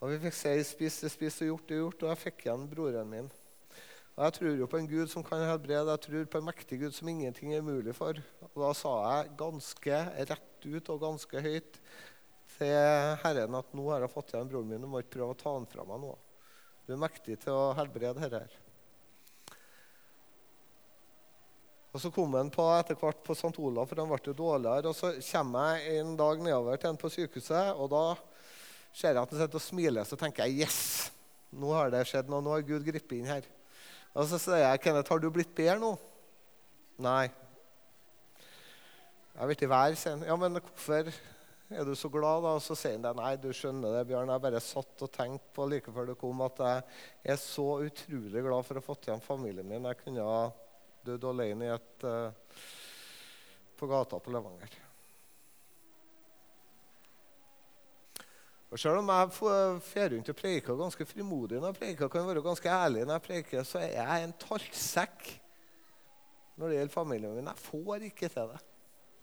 Og 0.02 0.12
Vi 0.12 0.20
fikk 0.26 0.36
si 0.38 0.54
spist 0.68 1.06
det 1.06 1.12
spist 1.14 1.44
og 1.46 1.52
gjort 1.52 1.70
det 1.70 1.80
gjort, 1.80 2.04
og 2.04 2.12
jeg 2.12 2.22
fikk 2.26 2.46
igjen 2.46 2.66
broren 2.72 3.12
min. 3.12 3.30
Og 4.16 4.24
Jeg 4.24 4.34
tror 4.38 4.58
jo 4.60 4.68
på 4.72 4.80
en 4.80 4.88
Gud 4.88 5.12
som 5.12 5.24
kan 5.28 5.44
helbrede, 5.44 5.92
jeg 5.92 6.04
tror 6.06 6.28
på 6.32 6.40
en 6.40 6.50
mektig 6.50 6.80
Gud 6.80 6.94
som 6.96 7.10
ingenting 7.12 7.54
er 7.54 7.64
umulig 7.64 7.96
for. 7.96 8.20
Og 8.54 8.62
Da 8.64 8.74
sa 8.74 8.94
jeg 9.04 9.34
ganske 9.40 10.02
rett 10.32 10.68
ut 10.68 10.92
og 10.94 11.02
ganske 11.02 11.42
høyt 11.48 11.80
til 12.56 13.18
Herren 13.24 13.58
at 13.60 13.74
nå 13.76 13.90
har 13.92 14.06
jeg 14.06 14.14
fått 14.14 14.32
igjen 14.32 14.52
broren 14.52 14.70
min, 14.70 14.84
du 14.84 14.88
må 14.88 15.02
ikke 15.04 15.18
prøve 15.18 15.36
å 15.36 15.40
ta 15.40 15.56
han 15.58 15.68
fra 15.68 15.84
meg 15.88 16.00
nå. 16.04 16.14
Du 16.86 16.94
er 16.94 17.02
mektig 17.02 17.40
til 17.42 17.56
å 17.56 17.74
helbrede 17.76 18.30
dette. 18.30 18.62
Og 21.96 22.02
Så 22.04 22.12
kom 22.12 22.34
han 22.36 22.52
på 22.52 22.64
etter 22.76 22.98
hvert 23.00 23.22
på 23.24 23.34
St. 23.34 23.56
Olav, 23.64 23.88
for 23.88 24.02
han 24.02 24.10
ble 24.12 24.20
jo 24.28 24.34
dårligere. 24.36 24.92
Og 24.92 24.96
Så 24.96 25.14
kommer 25.32 25.78
jeg 25.80 26.02
en 26.02 26.16
dag 26.20 26.42
nedover 26.44 26.76
til 26.78 26.92
han 26.92 27.00
på 27.00 27.12
sykehuset, 27.12 27.72
og 27.80 27.90
da 27.94 28.04
ser 28.96 29.14
jeg 29.14 29.22
at 29.22 29.34
han 29.34 29.42
sitter 29.42 29.60
og 29.60 29.64
smiler. 29.64 30.08
Så 30.08 30.18
tenker 30.20 30.48
jeg 30.48 30.66
yes, 30.66 31.12
nå 31.56 31.72
har 31.76 31.92
det 31.94 32.06
skjedd 32.08 32.32
noe. 32.32 32.44
Nå 32.44 32.56
har 32.56 32.66
Gud 32.68 32.86
gripet 32.88 33.18
inn 33.18 33.30
her. 33.30 33.48
Og 34.16 34.28
Så 34.30 34.40
sier 34.40 34.64
jeg, 34.64 34.84
Kenneth, 34.84 35.12
har 35.12 35.20
du 35.20 35.28
blitt 35.34 35.52
bedre 35.56 35.80
nå? 35.82 35.96
Nei. 37.04 37.28
Jeg 39.36 39.50
vet 39.50 39.58
ikke 39.60 39.72
hver, 39.74 39.98
sier 40.00 40.16
han. 40.16 40.24
Ja, 40.24 40.38
men 40.40 40.56
hvorfor 40.56 41.10
er 41.12 41.88
du 41.88 41.92
så 42.00 42.08
glad, 42.14 42.46
da? 42.46 42.54
Og 42.56 42.64
så 42.64 42.78
sier 42.80 42.96
han 42.96 43.04
det. 43.04 43.12
Nei, 43.20 43.34
du 43.42 43.50
skjønner 43.52 43.98
det, 43.98 44.06
Bjørn. 44.08 44.32
Jeg 44.32 44.46
bare 44.46 44.64
satt 44.64 45.04
og 45.04 45.12
tenkte 45.12 45.52
på 45.58 45.68
like 45.68 45.92
før 45.92 46.08
du 46.12 46.16
kom, 46.20 46.46
at 46.48 46.64
jeg 46.64 47.36
er 47.36 47.42
så 47.42 47.68
utrolig 47.84 48.46
glad 48.48 48.68
for 48.68 48.80
å 48.80 48.84
ha 48.84 48.88
fått 48.88 49.10
igjen 49.10 49.26
familien 49.26 49.68
min. 49.68 49.92
Jeg 49.92 50.00
kunne 50.06 50.30
ha 50.30 50.42
dødd 51.06 51.30
alene 51.34 51.68
i 51.68 51.76
et, 51.76 52.08
uh, 52.08 52.64
på 53.76 53.92
gata 53.92 54.24
på 54.24 54.32
Levanger. 54.32 54.85
Og 58.76 58.80
Selv 58.80 59.00
om 59.00 59.08
jeg 59.08 59.30
fer 59.88 60.10
rundt 60.12 60.30
og 60.34 60.36
preiker 60.36 60.76
ganske 60.76 61.06
frimodig 61.08 61.62
når 61.62 61.70
jeg 61.70 61.78
preiker, 61.80 62.10
kan 62.12 62.26
være 62.28 62.42
ganske 62.44 62.68
ærlig 62.68 63.06
når 63.06 63.16
jeg 63.16 63.24
preiker, 63.24 63.62
så 63.64 63.80
er 63.80 63.94
jeg 63.94 64.24
en 64.26 64.34
tallsekk 64.42 65.30
når 66.60 66.68
det 66.68 66.80
gjelder 66.82 66.92
familien 66.92 67.38
min. 67.38 67.48
Jeg 67.48 67.62
får 67.70 68.04
ikke 68.10 68.28
til 68.34 68.50
det. 68.52 68.60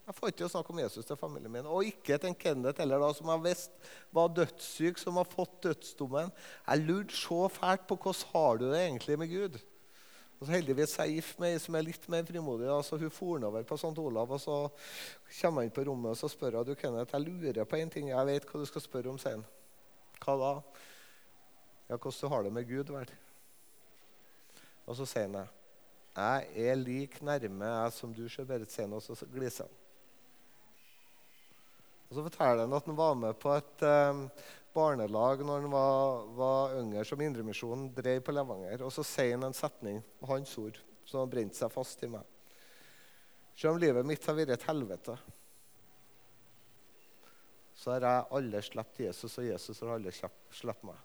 Jeg 0.07 0.17
får 0.17 0.33
ikke 0.33 0.49
snakke 0.55 0.73
om 0.73 0.81
Jesus 0.81 1.05
til 1.05 1.21
familien 1.21 1.53
min. 1.53 1.69
Og 1.69 1.85
ikke 1.85 2.17
til 2.17 2.31
en 2.31 2.39
Kenneth 2.47 2.81
heller, 2.81 3.05
da, 3.05 3.13
som 3.19 3.29
jeg 3.29 3.45
visste 3.51 3.93
var 4.17 4.33
dødssyk, 4.41 5.05
som 5.05 5.21
har 5.21 5.29
fått 5.29 5.61
dødsdommen. 5.69 6.33
Jeg 6.65 6.87
lurte 6.89 7.21
så 7.21 7.43
fælt 7.53 7.85
på 7.91 8.01
hvordan 8.01 8.33
har 8.33 8.57
du 8.57 8.67
det 8.71 8.81
egentlig 8.87 9.19
med 9.21 9.35
Gud. 9.37 9.61
Og 10.43 10.49
så 10.49 10.57
Heldigvis 10.57 10.97
med 11.39 11.61
som 11.63 11.77
er 11.79 11.85
litt 11.87 12.07
mer 12.11 12.25
frimodig. 12.27 12.67
Så 12.83 12.97
Hun 12.99 13.11
for 13.15 13.45
over 13.47 13.63
på 13.63 13.77
St. 13.79 13.99
Olav, 13.99 14.31
og 14.35 14.41
så 14.43 14.57
kommer 15.41 15.63
han 15.63 15.69
inn 15.69 15.75
på 15.77 15.85
rommet 15.87 16.11
og 16.11 16.17
så 16.19 16.27
spør 16.27 16.57
hun, 16.59 16.67
du 16.67 16.75
Kenneth, 16.75 17.15
jeg 17.15 17.23
lurer 17.23 17.65
på 17.65 17.77
en 17.77 17.91
ting. 17.91 18.09
Jeg 18.09 18.27
vet 18.27 18.49
hva 18.51 18.59
du 18.59 18.67
skal 18.67 18.83
spørre 18.83 19.13
om 19.13 19.19
sen. 19.23 19.45
Hva 20.19 20.35
da? 20.41 20.51
Ja, 21.87 21.95
hvordan 21.95 22.19
du 22.19 22.29
har 22.35 22.43
det 22.43 22.53
med 22.53 22.67
Gud, 22.67 22.91
vel? 22.91 23.13
Og 24.83 24.99
så 24.99 25.07
sier 25.07 25.31
han 25.31 25.47
jeg 26.13 26.67
er 26.67 26.75
like 26.75 27.23
nærme 27.25 27.71
jeg 27.71 27.93
som 27.95 28.11
du 28.13 28.27
ser 28.29 28.45
Berit 28.45 28.75
han, 28.77 28.99
og 28.99 29.03
så 29.07 29.15
gliser 29.31 29.71
han. 29.71 29.79
Og 32.11 32.17
Så 32.19 32.27
forteller 32.27 32.67
han 32.67 32.75
at 32.81 32.91
han 32.91 32.99
var 32.99 33.15
med 33.15 33.39
på 33.39 33.55
et 33.55 33.87
um, 34.11 34.27
barnelag 34.75 35.43
når 35.45 35.61
han 35.61 35.73
var, 35.73 36.25
var 36.37 36.75
yngre, 36.81 37.05
som 37.07 37.21
Indremisjonen 37.21 37.91
drev 37.95 38.23
på 38.25 38.35
Levanger. 38.35 38.85
Og 38.87 38.93
så 38.95 39.05
sier 39.07 39.37
han 39.37 39.47
en 39.49 39.57
setning 39.57 40.01
med 40.01 40.29
hans 40.31 40.53
ord 40.61 40.81
som 41.05 41.23
har 41.23 41.31
brent 41.33 41.59
seg 41.59 41.73
fast 41.73 42.03
i 42.07 42.11
meg. 42.11 42.27
Selv 43.55 43.75
om 43.75 43.81
livet 43.83 44.07
mitt 44.09 44.27
har 44.27 44.37
vært 44.37 44.55
et 44.55 44.69
helvete, 44.69 45.17
så 47.77 47.95
har 47.95 48.07
jeg 48.07 48.29
alle 48.39 48.63
sluppet 48.63 49.05
Jesus, 49.09 49.39
og 49.39 49.49
Jesus 49.49 49.83
har 49.83 49.97
alle 49.97 50.13
sluppet 50.15 50.87
meg. 50.87 51.03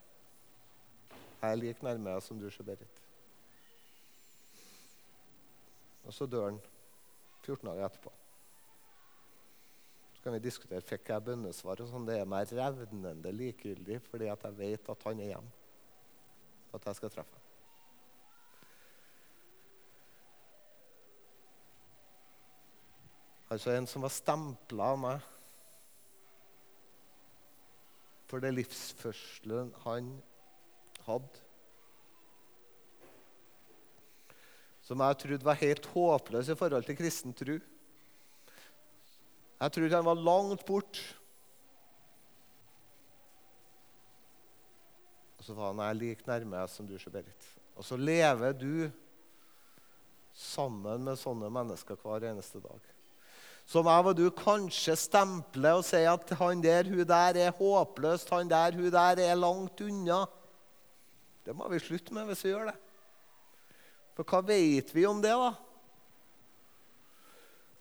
Jeg 1.41 1.49
er 1.49 1.59
like 1.59 1.85
nærme 1.85 2.13
deg 2.13 2.23
som 2.25 2.39
du 2.39 2.47
ser, 2.53 2.67
Berit. 2.67 3.03
Og 6.07 6.15
så 6.15 6.29
dør 6.29 6.51
han 6.51 6.61
14 7.43 7.67
dager 7.67 7.85
etterpå 7.89 8.13
kan 10.27 10.35
vi 10.35 10.43
diskutere 10.43 10.83
fikk 10.83 11.07
jeg 11.13 11.23
bønnesvar. 11.23 11.79
og 11.79 11.87
sånn. 11.87 12.05
Det 12.07 12.17
er 12.19 12.25
meg 12.27 12.49
revnende 12.51 13.31
likegyldig, 13.31 14.01
fordi 14.11 14.27
at 14.27 14.41
jeg 14.43 14.57
vet 14.57 14.89
at 14.91 15.03
han 15.07 15.21
er 15.23 15.29
hjemme. 15.31 15.53
at 16.75 16.83
jeg 16.85 16.97
skal 16.97 17.09
treffe 17.09 17.31
ham. 17.31 17.43
Altså 23.55 23.71
en 23.71 23.87
som 23.87 24.03
var 24.03 24.11
stempla 24.11 24.89
av 24.91 24.99
meg 24.99 25.31
for 28.27 28.43
det 28.43 28.51
livsførselen 28.51 29.71
han 29.85 30.11
hadde. 31.07 31.39
Som 34.83 34.99
jeg 35.07 35.19
trodde 35.23 35.47
var 35.47 35.63
helt 35.63 35.89
håpløs 35.95 36.51
i 36.51 36.59
forhold 36.59 36.83
til 36.83 36.99
kristen 36.99 37.33
tro. 37.33 37.57
Jeg 39.57 39.73
trodde 39.73 39.95
han 39.95 40.05
var 40.05 40.21
langt 40.21 40.65
bort. 40.65 40.99
Og 45.37 45.45
så 45.45 45.55
var 45.57 45.73
han 45.73 45.81
jeg 45.85 46.01
like 46.01 46.29
nærme 46.29 46.67
som 46.69 46.87
du, 46.87 46.97
Berit. 47.11 47.49
Og 47.75 47.85
så 47.85 47.97
lever 47.97 48.53
du 48.57 48.89
sammen 50.33 51.03
med 51.03 51.17
sånne 51.17 51.49
mennesker 51.49 51.97
hver 52.01 52.29
eneste 52.29 52.61
dag 52.61 52.93
som 53.67 53.87
jeg 53.91 54.07
og 54.07 54.15
du 54.15 54.27
kanskje 54.31 54.95
stempler 54.95 55.75
og 55.75 55.83
sier 55.83 56.13
at 56.13 56.29
han 56.39 56.61
der, 56.63 56.87
hun 56.87 57.03
der 57.03 57.39
er 57.43 57.55
håpløst, 57.57 58.29
han 58.31 58.47
der, 58.47 58.77
hun 58.79 58.91
der 58.93 59.19
er 59.19 59.35
langt 59.35 59.81
unna. 59.83 60.21
Det 61.43 61.55
må 61.55 61.67
vi 61.71 61.81
slutte 61.83 62.15
med 62.15 62.29
hvis 62.29 62.45
vi 62.45 62.53
gjør 62.53 62.69
det. 62.71 62.77
For 64.15 64.23
hva 64.23 64.39
vet 64.47 64.93
vi 64.95 65.03
om 65.05 65.19
det, 65.21 65.35
da? 65.35 65.51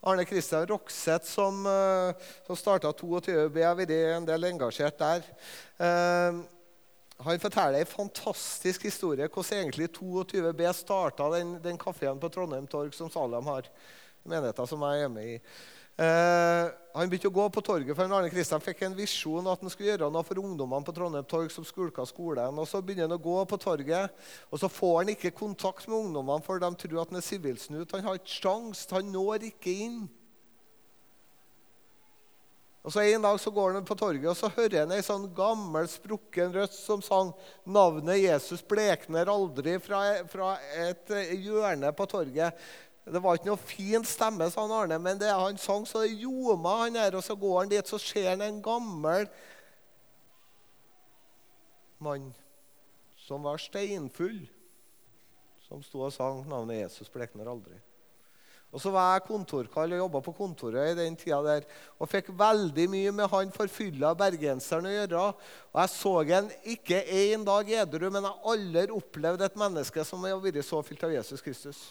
Arne 0.07 0.25
Kristian 0.25 0.67
Rokseth, 0.71 1.27
som, 1.27 1.67
eh, 1.67 2.27
som 2.47 2.59
starta 2.59 2.93
22B, 2.95 3.63
har 3.65 3.75
vært 3.75 3.91
en 3.91 4.29
del 4.29 4.45
engasjert 4.53 4.99
der. 5.01 5.25
Uh, 5.81 6.45
han 7.27 7.41
forteller 7.41 7.81
en 7.81 7.89
fantastisk 7.89 8.85
historie 8.87 9.27
hvordan 9.27 9.65
egentlig 9.65 9.89
22B 9.97 10.69
starta 10.77 11.31
den, 11.33 11.57
den 11.65 11.79
kafeen 11.81 12.21
på 12.21 12.29
Trondheim 12.29 12.69
Torg 12.71 12.95
som 12.95 13.11
Salem 13.11 13.49
har. 13.51 13.71
Menigheten 14.27 14.69
som 14.69 14.85
jeg 14.87 15.07
er 15.07 15.11
med 15.11 15.33
i. 15.35 15.41
Eh, 15.97 16.67
han 16.93 17.09
begynte 17.09 17.31
å 17.31 17.33
gå 17.33 17.45
på 17.53 17.63
torget, 17.65 17.97
for 17.97 18.13
Arne 18.13 18.29
Kristian 18.29 18.61
fikk 18.61 18.83
en 18.85 18.97
visjon 18.97 19.47
at 19.49 19.63
han 19.65 19.73
skulle 19.73 19.95
gjøre 19.95 20.11
noe 20.13 20.25
for 20.29 20.41
ungdommene 20.43 20.85
på 20.85 20.93
Trondheim 20.97 21.25
torg 21.29 21.49
som 21.53 21.65
skulka 21.65 22.05
skolen. 22.09 22.61
Og 22.61 22.69
Så 22.69 22.83
begynner 22.85 23.09
han 23.09 23.17
å 23.17 23.23
gå 23.23 23.37
på 23.49 23.59
torget, 23.61 24.13
og 24.51 24.61
så 24.61 24.69
får 24.69 24.99
han 25.01 25.15
ikke 25.15 25.33
kontakt 25.37 25.89
med 25.89 25.97
ungdommene, 25.97 26.45
for 26.45 26.61
de 26.61 26.71
tror 26.77 27.01
at 27.01 27.13
han 27.13 27.21
er 27.21 27.25
sivilsnut. 27.25 27.97
Han 27.97 28.05
har 28.05 28.21
ikke 28.21 28.37
sjans, 28.43 28.85
han 28.93 29.09
når 29.13 29.49
ikke 29.49 29.77
inn. 29.87 29.99
Og 32.87 32.93
så 32.93 33.03
En 33.03 33.23
dag 33.23 33.41
så 33.43 33.51
går 33.51 33.73
han 33.75 33.85
på 33.85 33.97
torget 33.99 34.29
og 34.31 34.37
så 34.39 34.47
hører 34.55 34.85
han 34.85 34.93
ei 34.95 35.03
sånn 35.03 35.25
gammel, 35.35 35.89
sprukken 35.91 36.53
røst 36.55 36.85
som 36.85 37.01
sang 37.03 37.33
'Navnet 37.67 38.21
Jesus 38.23 38.63
blekner 38.63 39.27
aldri' 39.27 39.81
fra, 39.83 40.23
fra 40.31 40.53
et 40.87 41.11
hjørne 41.35 41.91
på 41.91 42.07
torget. 42.07 42.55
Det 43.07 43.21
var 43.23 43.39
ikke 43.39 43.53
noe 43.53 43.63
fin 43.63 44.03
stemme, 44.03 44.49
sa 44.51 44.65
han 44.65 44.73
Arne, 44.75 44.97
men 44.99 45.19
det 45.21 45.31
han 45.31 45.59
sang 45.63 45.85
så 45.87 46.03
det 46.03 46.17
ljoma, 46.19 46.73
han 46.83 46.99
her. 46.99 47.15
Og 47.15 47.23
så 47.23 47.37
går 47.39 47.61
han 47.61 47.71
dit, 47.71 47.87
så 47.87 48.01
ser 48.03 48.33
han 48.33 48.43
en 48.43 48.59
gammel 48.65 49.29
mann 52.03 52.33
som 53.27 53.47
var 53.47 53.63
steinfull, 53.63 54.41
som 55.69 55.83
sto 55.87 56.03
og 56.07 56.15
sang 56.15 56.43
navnet 56.51 56.83
Jesus 56.83 57.11
blekner 57.11 57.47
aldri. 57.51 57.79
Og 58.75 58.83
Så 58.83 58.91
var 58.93 59.15
jeg 59.15 59.25
kontorkall 59.29 59.95
og 59.95 60.01
jobba 60.03 60.21
på 60.27 60.35
kontoret 60.37 60.91
i 60.91 60.97
den 60.99 61.15
tida 61.17 61.39
der, 61.47 61.67
og 61.97 62.11
fikk 62.11 62.33
veldig 62.37 62.89
mye 62.93 63.13
med 63.15 63.31
han 63.33 63.55
forfylla 63.55 64.11
bergenseren 64.19 64.91
å 64.91 64.93
gjøre. 64.93 65.23
Og 65.73 65.79
Jeg 65.81 65.93
så 65.95 66.13
han 66.33 66.51
ikke 66.75 66.99
én 67.07 67.47
dag 67.47 67.71
edru, 67.71 68.11
men 68.11 68.27
jeg 68.27 68.35
har 68.35 68.51
aldri 68.53 68.99
opplevd 68.99 69.47
et 69.47 69.63
menneske 69.63 70.05
som 70.05 70.27
har 70.27 70.43
vært 70.43 70.61
så 70.67 70.83
fylt 70.85 71.07
av 71.07 71.15
Jesus 71.15 71.41
Kristus. 71.41 71.87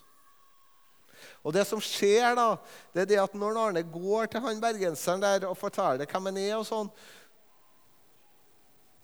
Og 1.43 1.53
det 1.55 1.65
som 1.69 1.81
skjer, 1.83 2.35
da, 2.37 2.55
det 2.93 3.05
er 3.05 3.11
det 3.11 3.19
at 3.23 3.35
når 3.37 3.59
Arne 3.61 3.83
går 3.83 4.31
til 4.31 4.43
han 4.45 4.63
bergenseren 4.63 5.23
der 5.23 5.47
og 5.49 5.57
forteller 5.59 6.09
hvem 6.09 6.31
han 6.31 6.41
er, 6.41 6.55
og 6.59 6.65
sånn, 6.67 6.89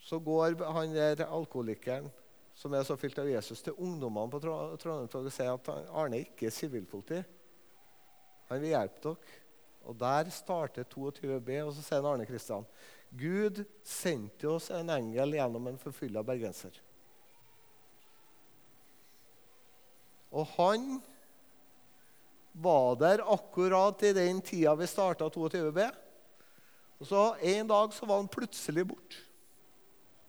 så 0.02 0.20
går 0.20 0.60
han 0.76 0.96
der 0.96 1.28
alkoholikeren 1.28 2.10
som 2.62 2.74
er 2.78 2.84
så 2.86 2.98
fylt 3.00 3.18
av 3.18 3.30
Jesus, 3.30 3.62
til 3.64 3.78
ungdommene 3.82 4.30
på 4.30 4.40
Trondheim 4.44 5.08
og 5.08 5.34
sier 5.34 5.54
at 5.56 5.70
Arne 5.98 6.20
ikke 6.22 6.46
er 6.50 6.54
sivilpoliti. 6.54 7.22
Han 8.52 8.62
vil 8.62 8.76
hjelpe 8.76 9.02
dere. 9.08 9.38
Og 9.90 9.96
Der 9.98 10.28
starter 10.30 10.86
22b, 10.86 11.56
og 11.66 11.72
så 11.74 11.82
sier 11.82 12.06
Arne 12.06 12.28
Kristian 12.30 12.68
Gud 13.18 13.64
sendte 13.84 14.48
oss 14.48 14.70
en 14.72 14.92
engel 14.94 15.34
gjennom 15.36 15.66
en 15.68 15.80
forfylla 15.82 16.22
bergenser. 16.24 16.76
Og 20.32 20.46
han 20.54 21.02
var 22.52 22.96
der 23.00 23.24
akkurat 23.34 24.04
i 24.04 24.14
den 24.14 24.42
tida 24.42 24.76
vi 24.76 24.88
starta 24.88 25.30
22B. 25.30 25.86
Og 27.02 27.08
så 27.08 27.36
En 27.42 27.68
dag 27.68 27.94
så 27.94 28.06
var 28.06 28.22
han 28.22 28.28
plutselig 28.28 28.86
borte. 28.88 29.22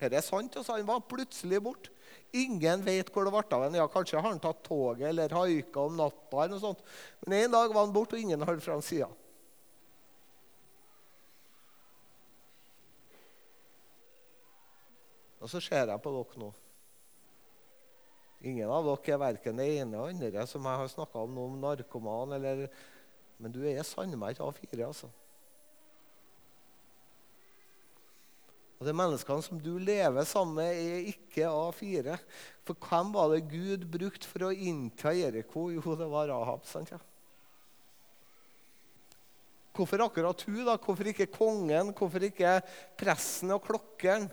Dette 0.00 0.18
er 0.18 0.24
sant. 0.24 0.56
Altså, 0.56 0.76
han 0.76 0.86
var 0.86 1.04
plutselig 1.06 1.60
borte. 1.62 1.90
Ingen 2.32 2.80
vet 2.84 3.10
hvor 3.12 3.26
det 3.26 3.32
ble 3.34 3.42
av 3.44 3.66
ham. 3.66 3.74
Ja, 3.76 3.88
kanskje 3.92 4.18
har 4.18 4.30
han 4.30 4.40
tatt 4.40 4.62
toget 4.64 5.10
eller 5.10 5.34
haika 5.36 5.84
om 5.84 5.98
natta. 5.98 6.44
eller 6.44 6.56
noe 6.56 6.62
sånt. 6.62 6.80
Men 7.26 7.44
en 7.44 7.52
dag 7.52 7.74
var 7.74 7.84
han 7.84 7.92
borte, 7.92 8.16
og 8.16 8.24
ingen 8.24 8.42
hørte 8.42 8.64
fra 8.64 8.78
hans 8.78 8.88
side. 8.88 9.10
Og 15.42 15.50
så 15.50 15.60
ser 15.60 15.90
jeg 15.90 16.02
på 16.02 16.14
dere 16.14 16.40
nå. 16.40 16.52
Ingen 18.42 18.70
av 18.74 18.86
dere 18.88 19.14
er 19.14 19.20
verken 19.22 19.60
det 19.60 19.68
ene 19.76 19.98
eller 19.98 20.10
andre 20.10 20.46
som 20.50 20.64
jeg 20.66 20.80
har 20.80 20.88
snakka 20.90 21.20
om 21.22 21.34
noe 21.34 21.50
om 21.50 21.60
narkoman. 21.62 22.34
Eller, 22.34 22.64
men 23.38 23.54
du 23.54 23.60
er 23.62 23.84
sannelig 23.86 24.18
meg 24.18 24.34
ikke 24.34 24.48
A4. 24.50 24.80
altså. 24.88 25.10
Og 28.82 28.88
De 28.88 28.96
menneskene 28.98 29.46
som 29.46 29.60
du 29.62 29.76
lever 29.78 30.26
sammen 30.26 30.56
med, 30.58 30.74
er 30.74 31.04
ikke 31.12 31.46
A4. 31.46 32.16
For 32.66 32.74
hvem 32.82 33.14
var 33.14 33.30
det 33.30 33.44
Gud 33.52 33.86
brukte 33.94 34.26
for 34.26 34.48
å 34.48 34.50
innta 34.50 35.14
Jeriko? 35.14 35.68
Jo, 35.70 35.94
det 35.94 36.08
var 36.10 36.26
Rahab. 36.32 36.66
sant 36.66 36.90
ja? 36.90 36.98
Hvorfor 39.72 40.02
akkurat 40.04 40.42
hun? 40.48 40.64
da? 40.66 40.74
Hvorfor 40.82 41.12
ikke 41.12 41.30
kongen? 41.30 41.94
Hvorfor 41.94 42.26
ikke 42.26 42.58
presten 42.98 43.54
og 43.54 43.62
klokkeren? 43.70 44.26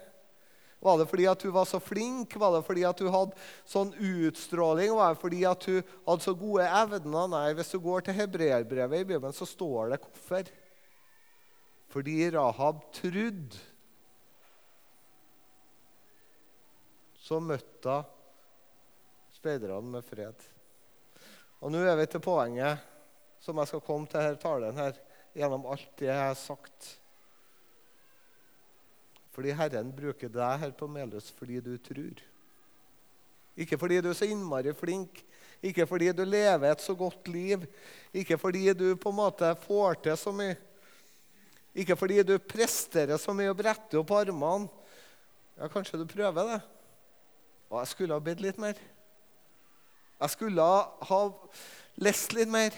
Var 0.80 1.00
det 1.00 1.08
fordi 1.12 1.26
at 1.28 1.42
hun 1.44 1.54
var 1.56 1.66
så 1.68 1.80
flink? 1.84 2.36
Var 2.40 2.54
det 2.56 2.62
fordi 2.68 2.86
at 2.88 3.02
hun 3.04 3.12
hadde 3.12 3.48
sånn 3.68 3.90
utstråling? 3.96 4.94
Var 4.96 5.16
det 5.16 5.22
fordi 5.24 5.42
at 5.50 5.66
hun 5.68 5.82
hadde 6.08 6.26
så 6.26 6.36
gode 6.40 6.68
evner? 6.82 7.26
Nei, 7.34 7.48
hvis 7.58 7.74
du 7.74 7.80
går 7.84 8.06
til 8.08 8.16
hebreerbrevet 8.20 9.04
i 9.04 9.10
Bibelen, 9.10 9.36
så 9.36 9.48
står 9.50 9.92
det 9.94 10.00
hvorfor. 10.06 10.54
Fordi 11.90 12.16
Rahab 12.38 12.86
trodde. 12.96 13.60
Så 17.20 17.42
møtte 17.44 18.00
hun 18.00 18.16
speiderne 19.40 19.94
med 19.94 20.04
fred. 20.04 20.48
Og 21.64 21.72
nå 21.72 21.80
er 21.84 21.96
vi 22.00 22.08
til 22.12 22.24
poenget 22.24 22.88
som 23.44 23.60
jeg 23.60 23.72
skal 23.72 23.84
komme 23.86 24.10
til 24.12 24.24
her 24.24 24.36
talen 24.40 24.76
her, 24.76 24.98
gjennom 25.38 25.68
alt 25.72 25.92
det 26.00 26.10
jeg 26.10 26.20
har 26.20 26.36
sagt. 26.36 26.90
Fordi 29.36 29.54
Herren 29.56 29.92
bruker 29.96 30.32
deg 30.32 30.62
her 30.64 30.72
på 30.76 30.88
Meløs 30.90 31.30
fordi 31.38 31.60
du 31.64 31.76
tror. 31.84 32.24
Ikke 33.60 33.78
fordi 33.78 34.00
du 34.02 34.10
er 34.10 34.18
så 34.18 34.30
innmari 34.30 34.74
flink, 34.74 35.22
ikke 35.62 35.86
fordi 35.88 36.12
du 36.16 36.24
lever 36.24 36.72
et 36.72 36.82
så 36.82 36.96
godt 36.96 37.28
liv, 37.28 37.66
ikke 38.16 38.38
fordi 38.40 38.72
du 38.74 38.94
på 38.96 39.12
en 39.12 39.20
måte 39.20 39.52
får 39.66 40.00
til 40.06 40.18
så 40.18 40.32
mye, 40.32 40.56
ikke 41.76 41.98
fordi 42.00 42.24
du 42.24 42.38
presterer 42.40 43.20
så 43.20 43.36
mye 43.36 43.52
og 43.52 43.58
bretter 43.60 44.00
opp 44.00 44.14
armene. 44.16 44.70
Ja, 45.60 45.68
kanskje 45.68 46.00
du 46.00 46.06
prøver 46.08 46.54
det. 46.54 46.62
Og 47.70 47.82
jeg 47.82 47.92
skulle 47.92 48.16
ha 48.16 48.24
bedt 48.24 48.42
litt 48.42 48.58
mer. 48.58 48.80
Jeg 50.20 50.34
skulle 50.34 50.64
ha 51.10 51.20
lest 52.00 52.34
litt 52.34 52.50
mer. 52.52 52.76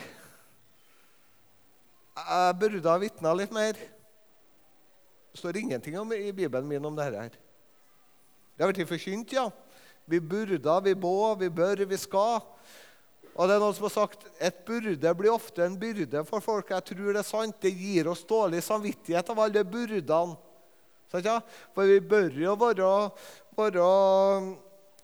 Jeg 2.17 2.57
burde 2.59 2.89
ha 2.89 2.97
vitna 3.01 3.33
litt 3.37 3.53
mer. 3.53 3.77
Det 5.31 5.39
står 5.39 5.57
ingenting 5.57 5.99
om, 5.99 6.13
i 6.13 6.31
Bibelen 6.31 6.67
min 6.67 6.85
om 6.85 6.95
dette. 6.95 7.17
her. 7.17 7.37
Det 8.57 8.63
har 8.65 8.73
blitt 8.73 8.87
forkynt, 8.87 9.33
ja. 9.33 9.49
Vi 10.05 10.19
burde, 10.19 10.81
vi 10.83 10.95
må, 10.95 11.35
vi 11.35 11.49
bør, 11.49 11.85
vi 11.85 11.97
skal. 11.97 12.41
Og 13.31 13.47
det 13.47 13.55
er 13.55 13.61
noen 13.63 13.75
som 13.77 13.87
har 13.87 13.93
sagt 13.93 14.25
et 14.43 14.57
burde 14.67 15.13
blir 15.15 15.31
ofte 15.31 15.63
en 15.63 15.77
byrde 15.79 16.23
for 16.27 16.43
folk. 16.43 16.73
Jeg 16.73 16.83
tror 16.89 17.13
det 17.13 17.21
er 17.21 17.27
sant. 17.27 17.61
Det 17.63 17.71
gir 17.71 18.09
oss 18.11 18.25
dårlig 18.27 18.59
samvittighet 18.65 19.31
av 19.31 19.39
alle 19.39 19.63
byrdene. 19.63 20.35
For 21.11 21.87
vi 21.87 21.99
bør 21.99 22.37
jo 22.39 22.55
være, 22.59 22.91
være 23.57 23.87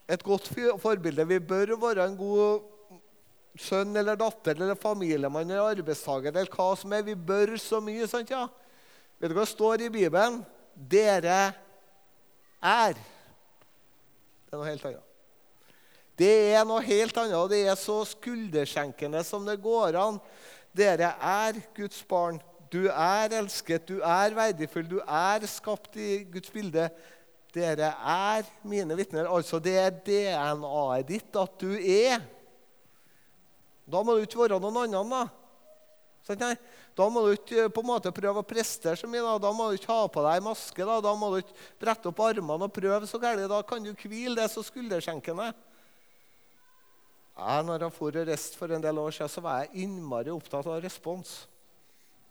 et 0.08 0.24
godt 0.24 0.52
forbilde. 0.84 1.26
Vi 1.28 1.40
bør 1.40 1.76
være 1.82 2.08
en 2.08 2.20
god 2.20 2.68
sønn 3.58 3.96
eller 3.98 4.20
datter 4.20 4.56
eller 4.56 4.78
familiemann 4.80 5.50
eller 5.50 5.74
arbeidstaker 5.74 6.32
eller 6.32 6.52
hva 6.52 6.70
som 6.80 6.94
er. 6.96 7.04
Vi 7.08 7.16
bør 7.16 7.56
så 7.60 7.82
mye. 7.84 8.08
sant 8.08 8.32
ja? 8.32 8.46
Vet 9.18 9.32
du 9.32 9.34
hva 9.34 9.46
det 9.46 9.54
står 9.54 9.84
i 9.88 9.94
Bibelen? 9.94 10.42
Dere 10.78 11.40
er. 12.62 12.98
Det 12.98 14.54
er 14.54 14.60
noe 14.60 14.70
helt 14.70 14.86
annet. 14.86 15.04
Det 16.18 16.34
er 16.54 16.66
noe 16.66 16.82
helt 16.86 17.18
annet, 17.18 17.38
og 17.38 17.50
det 17.50 17.64
er 17.70 17.78
så 17.78 18.00
skulderskjenkende 18.10 19.24
som 19.26 19.46
det 19.46 19.58
går 19.62 19.98
an. 20.02 20.22
Dere 20.78 21.16
er 21.18 21.58
Guds 21.78 22.00
barn. 22.10 22.40
Du 22.70 22.90
er 22.92 23.34
elsket, 23.38 23.88
du 23.88 24.02
er 24.04 24.36
verdifull, 24.36 24.88
du 24.90 24.98
er 25.02 25.46
skapt 25.50 25.96
i 25.98 26.24
Guds 26.30 26.52
bilde. 26.52 26.90
Dere 27.56 27.94
er 27.96 28.50
mine 28.68 28.98
vitner. 28.98 29.30
Altså, 29.32 29.60
det 29.64 29.78
er 29.82 29.94
DNA-et 30.06 31.08
ditt 31.10 31.40
at 31.40 31.54
du 31.62 31.72
er. 31.74 32.22
Da 33.88 34.04
må 34.04 34.18
du 34.18 34.26
ikke 34.26 34.44
være 34.44 34.60
noen 34.62 34.84
annen, 34.84 35.14
da. 35.16 36.50
Da 36.98 37.06
må 37.14 37.22
du 37.28 37.36
ikke 37.36 37.68
på 37.70 37.84
en 37.84 37.90
måte 37.92 38.14
prøve 38.16 38.42
å 38.42 38.48
prestere 38.48 38.98
så 38.98 39.10
mye. 39.10 39.22
Da, 39.22 39.36
da 39.46 39.52
må 39.54 39.70
du 39.70 39.78
ikke 39.78 39.94
ha 39.94 40.08
på 40.10 40.24
deg 40.26 40.46
maske. 40.46 40.82
Da, 40.82 40.96
da 41.06 41.14
må 41.14 41.30
du 41.30 41.40
ikke 41.44 41.58
brette 41.84 42.10
opp 42.10 42.22
armene 42.26 42.66
og 42.66 42.74
prøve 42.74 43.10
så 43.10 43.20
gærent. 43.22 43.46
Da 43.52 43.60
kan 43.70 43.86
du 43.86 43.92
hvile. 43.94 44.34
Det 44.40 44.48
er 44.48 44.54
så 44.54 44.66
skulderskjenkende. 44.66 45.52
Jeg, 47.38 47.66
når 47.68 47.86
jeg 47.86 47.94
for 47.94 48.18
og 48.18 48.32
reiste 48.32 48.58
for 48.58 48.74
en 48.74 48.82
del 48.82 48.98
år 48.98 49.14
siden, 49.14 49.30
så 49.30 49.44
var 49.46 49.62
jeg 49.62 49.86
innmari 49.86 50.34
opptatt 50.34 50.66
av 50.66 50.82
respons. 50.82 51.44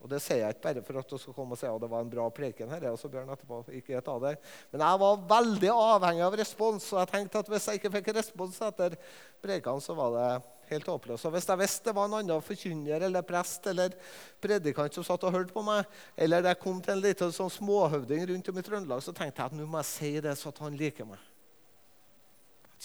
Og 0.03 0.11
Det 0.11 0.19
sier 0.23 0.43
jeg 0.43 0.57
ikke 0.57 0.65
bare 0.67 0.83
for 0.87 0.99
at 1.01 1.13
du 1.15 1.17
skal 1.19 1.37
komme 1.37 1.55
og 1.55 1.61
si 1.61 1.69
at 1.71 1.81
det 1.83 1.91
var 1.91 2.03
en 2.03 2.11
bra 2.11 2.27
preken. 2.35 2.69
her, 2.71 2.89
og 2.91 2.99
så 2.99 3.09
Bjørn 3.11 3.31
etterpå, 3.33 3.63
ikke 3.79 4.03
ta 4.03 4.19
det. 4.27 4.35
Men 4.73 4.83
jeg 4.83 5.01
var 5.03 5.23
veldig 5.31 5.71
avhengig 5.73 6.27
av 6.27 6.37
respons, 6.43 6.91
og 6.93 7.01
jeg 7.01 7.13
tenkte 7.15 7.39
at 7.39 7.49
hvis 7.55 7.67
jeg 7.71 7.81
ikke 7.81 7.95
fikk 7.95 8.13
respons 8.19 8.61
etter 8.67 8.99
prekene, 9.43 9.83
så 9.83 9.95
var 9.95 10.13
det 10.19 10.29
helt 10.73 10.89
håpløs. 10.91 11.25
Og 11.25 11.33
Hvis 11.35 11.49
jeg 11.49 11.61
visste 11.61 11.89
det 11.89 11.95
var 11.97 12.09
en 12.09 12.19
annen 12.19 12.43
forkynner 12.45 13.07
eller 13.07 13.23
prest 13.27 13.67
eller 13.71 13.95
predikant 14.43 14.95
som 14.95 15.07
satt 15.07 15.25
og 15.25 15.33
hørte 15.33 15.55
på 15.55 15.63
meg, 15.67 15.87
eller 16.17 16.43
det 16.43 16.59
kom 16.63 16.83
til 16.83 16.97
en 16.97 17.05
liten 17.05 17.33
sånn 17.33 17.53
småhøvding 17.53 18.27
rundt 18.33 18.51
om 18.53 18.59
i 18.59 18.67
Trøndelag, 18.67 19.03
så 19.05 19.15
tenkte 19.15 19.43
jeg 19.43 19.53
at 19.53 19.57
nå 19.57 19.67
må 19.67 19.83
jeg 19.83 19.93
si 19.93 20.13
det 20.25 20.37
så 20.39 20.53
at 20.53 20.63
han 20.65 20.79
liker 20.79 21.09
meg. 21.09 21.23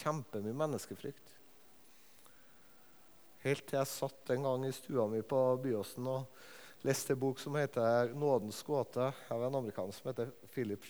Kjempemye 0.02 0.56
menneskefrykt. 0.56 1.36
Helt 3.41 3.65
til 3.65 3.80
jeg 3.80 3.89
satt 3.89 4.36
en 4.36 4.46
gang 4.46 4.67
i 4.67 4.76
stua 4.76 5.08
mi 5.10 5.24
på 5.26 5.39
Byåsen 5.63 6.08
og 6.12 6.86
leste 6.86 7.15
en 7.15 7.20
bok 7.20 7.39
som 7.39 7.56
heter 7.56 8.13
'Nådens 8.13 8.63
gåte' 8.63 9.13
av 9.30 9.44
en 9.44 9.56
amerikaner 9.56 9.91
som 9.91 10.10
heter 10.10 10.32
Philip 10.54 10.84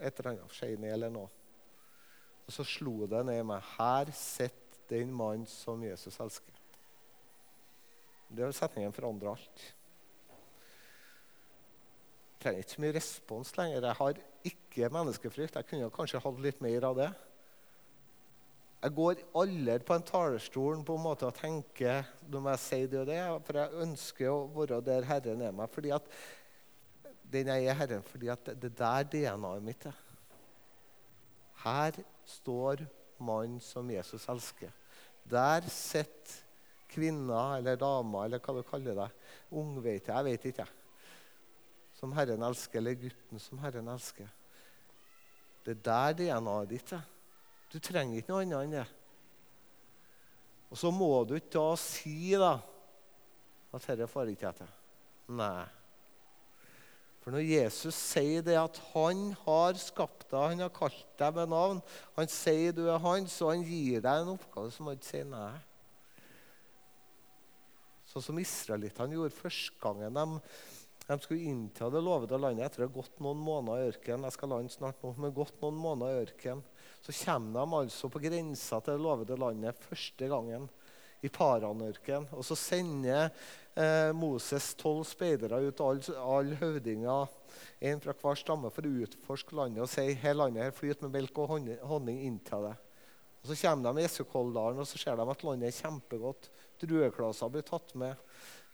et 0.00 0.20
eller 0.20 0.30
annet, 0.30 0.52
Shaney 0.52 0.90
eller 0.90 1.10
noe. 1.10 1.28
Og 2.46 2.52
så 2.52 2.64
slo 2.64 3.06
det 3.06 3.26
ned 3.26 3.40
i 3.40 3.42
meg. 3.42 3.62
Her 3.76 4.10
sitter 4.12 4.57
den 4.88 5.12
mannen 5.14 5.46
som 5.46 5.82
Jesus 5.84 6.18
elsker. 6.20 6.54
Det 8.28 8.48
Setningen 8.56 8.92
forandrer 8.92 9.30
alt. 9.32 9.62
Jeg 12.38 12.42
trenger 12.42 12.62
ikke 12.62 12.74
så 12.74 12.82
mye 12.84 12.96
respons 12.96 13.54
lenger. 13.58 13.86
Jeg 13.86 13.98
har 13.98 14.20
ikke 14.50 14.90
menneskefrykt. 14.94 15.56
Jeg 15.56 15.68
kunne 15.70 15.90
kanskje 15.94 16.20
hatt 16.22 16.42
litt 16.44 16.60
mer 16.62 16.86
av 16.86 16.98
det. 16.98 17.08
Jeg 18.78 18.94
går 18.94 19.22
aldri 19.40 19.78
på 19.82 19.94
en 19.96 20.04
talerstol 20.06 20.84
på 20.86 20.94
en 20.94 21.02
måte 21.02 21.26
og 21.26 21.34
tenker 21.34 22.04
nå 22.30 22.42
må 22.44 22.52
jeg 22.52 22.62
si 22.62 22.78
det 22.86 23.00
og 23.00 23.08
det, 23.08 23.22
for 23.48 23.58
jeg 23.58 23.82
ønsker 23.84 24.28
å 24.30 24.44
være 24.54 24.78
der 24.86 25.08
Herren 25.08 25.42
er 25.42 25.56
meg. 25.56 25.72
fordi 25.72 25.90
at 25.96 26.06
den 27.32 27.50
jeg 27.50 27.66
er 27.66 27.74
Herren, 27.80 28.04
fordi 28.06 28.30
at 28.32 28.52
det 28.54 28.70
der 28.78 29.08
DNA-et 29.10 29.64
mitt 29.66 29.88
er. 29.90 29.98
Her 31.64 31.98
står 32.24 32.86
mannen 33.20 33.60
som 33.60 33.90
Jesus 33.90 34.26
elsker. 34.28 34.72
Der 35.28 35.66
sitter 35.72 36.44
kvinna 36.88 37.58
eller 37.58 37.76
dama 37.76 38.24
eller 38.24 38.40
hva 38.40 38.56
du 38.56 38.62
kaller 38.66 38.96
det. 38.96 39.08
Ungveite. 39.50 40.12
Jeg 40.12 40.24
vet 40.24 40.48
ikke. 40.52 40.66
Som 41.98 42.14
Herren 42.14 42.44
elsker, 42.46 42.78
eller 42.78 42.98
gutten 42.98 43.42
som 43.42 43.58
Herren 43.58 43.88
elsker. 43.90 44.28
Det 45.66 45.74
er 45.76 45.82
der 45.84 46.18
DNA-et 46.22 46.70
ditt 46.70 46.92
er. 46.96 47.02
Du 47.68 47.78
trenger 47.82 48.20
ikke 48.20 48.32
noe 48.32 48.44
annet 48.46 48.62
enn 48.64 48.76
det. 48.78 48.86
Og 50.70 50.78
så 50.80 50.92
må 50.92 51.10
du 51.24 51.34
ikke 51.36 51.56
da 51.58 51.72
si 51.80 52.32
da, 52.38 52.54
at 53.72 53.88
dette 53.90 54.08
får 54.08 54.32
ikke 54.32 54.46
jeg 54.46 54.60
til. 54.62 54.72
Nei. 55.36 55.66
For 57.28 57.34
når 57.36 57.44
Jesus 57.44 57.92
sier 57.92 58.40
det 58.40 58.54
at 58.56 58.78
han 58.94 59.34
har 59.42 59.76
skapt 59.76 60.30
deg, 60.30 60.54
han 60.54 60.62
har 60.64 60.70
kalt 60.72 61.10
deg 61.20 61.34
med 61.36 61.50
navn, 61.52 61.82
han 62.16 62.30
sier 62.32 62.72
du 62.72 62.86
er 62.88 63.02
hans, 63.04 63.34
og 63.44 63.50
han 63.52 63.66
gir 63.68 64.00
deg 64.00 64.22
en 64.22 64.30
oppgave, 64.32 64.70
som 64.72 64.88
han 64.88 64.96
ikke 64.96 65.10
sier 65.10 65.26
nei. 65.28 65.50
Sånn 68.08 68.24
som 68.24 68.40
israelittene 68.40 69.18
gjorde 69.18 69.36
første 69.42 69.76
gangen 69.82 70.16
de 70.16 70.40
de 71.08 71.18
skulle 71.20 71.52
innta 71.52 71.90
det 71.92 72.00
lovede 72.04 72.40
landet 72.40 72.64
etter 72.64 72.86
å 72.86 72.88
ha 72.88 72.94
gått 72.96 73.20
noen 73.20 73.44
måneder 73.44 73.84
i 73.84 73.92
ørkenen. 73.92 74.24
Jeg 74.24 74.36
skal 74.38 74.54
lande 74.54 74.72
snart 74.72 75.04
nå, 75.04 75.12
men 75.20 75.36
gått 75.36 75.60
noen 75.60 75.76
måneder 75.84 76.16
i 76.16 76.24
ørken, 76.30 76.64
Så 77.04 77.12
kommer 77.26 77.60
de 77.60 77.76
altså 77.82 78.08
på 78.08 78.24
grensa 78.24 78.80
til 78.80 78.96
det 78.96 79.04
lovede 79.04 79.36
landet 79.36 79.84
første 79.84 80.32
gangen 80.32 80.64
i 81.24 81.30
Paranørken. 81.32 82.28
Og 82.36 82.44
så 82.46 82.56
sender 82.58 83.28
eh, 83.74 84.10
Moses 84.16 84.70
tolv 84.78 85.04
speidere 85.08 85.60
ut, 85.64 85.82
alle 85.82 86.18
all 86.22 86.52
høvdinger, 86.60 87.34
en 87.90 88.02
fra 88.02 88.14
hver 88.20 88.38
stamme, 88.38 88.70
for 88.74 88.86
å 88.86 88.92
utforske 89.04 89.56
landet 89.58 89.84
og 89.84 89.90
si 89.90 90.06
her 90.22 90.36
landet 90.36 90.68
her 90.68 90.76
flyter 90.76 91.06
med 91.06 91.16
melk 91.18 91.42
og 91.42 91.56
honning 91.88 92.22
inntil 92.26 92.68
det. 92.68 92.76
Og 93.42 93.50
Så 93.50 93.58
kommer 93.62 93.92
de 93.92 94.02
i 94.02 94.08
Essekolldalen 94.08 94.82
og 94.82 94.88
så 94.90 94.98
ser 94.98 95.18
de 95.18 95.26
at 95.30 95.44
landet 95.46 95.70
er 95.70 95.78
kjempegodt. 95.78 96.50
Drueklaser 96.78 97.50
blir 97.50 97.66
tatt 97.66 97.94
med 97.98 98.18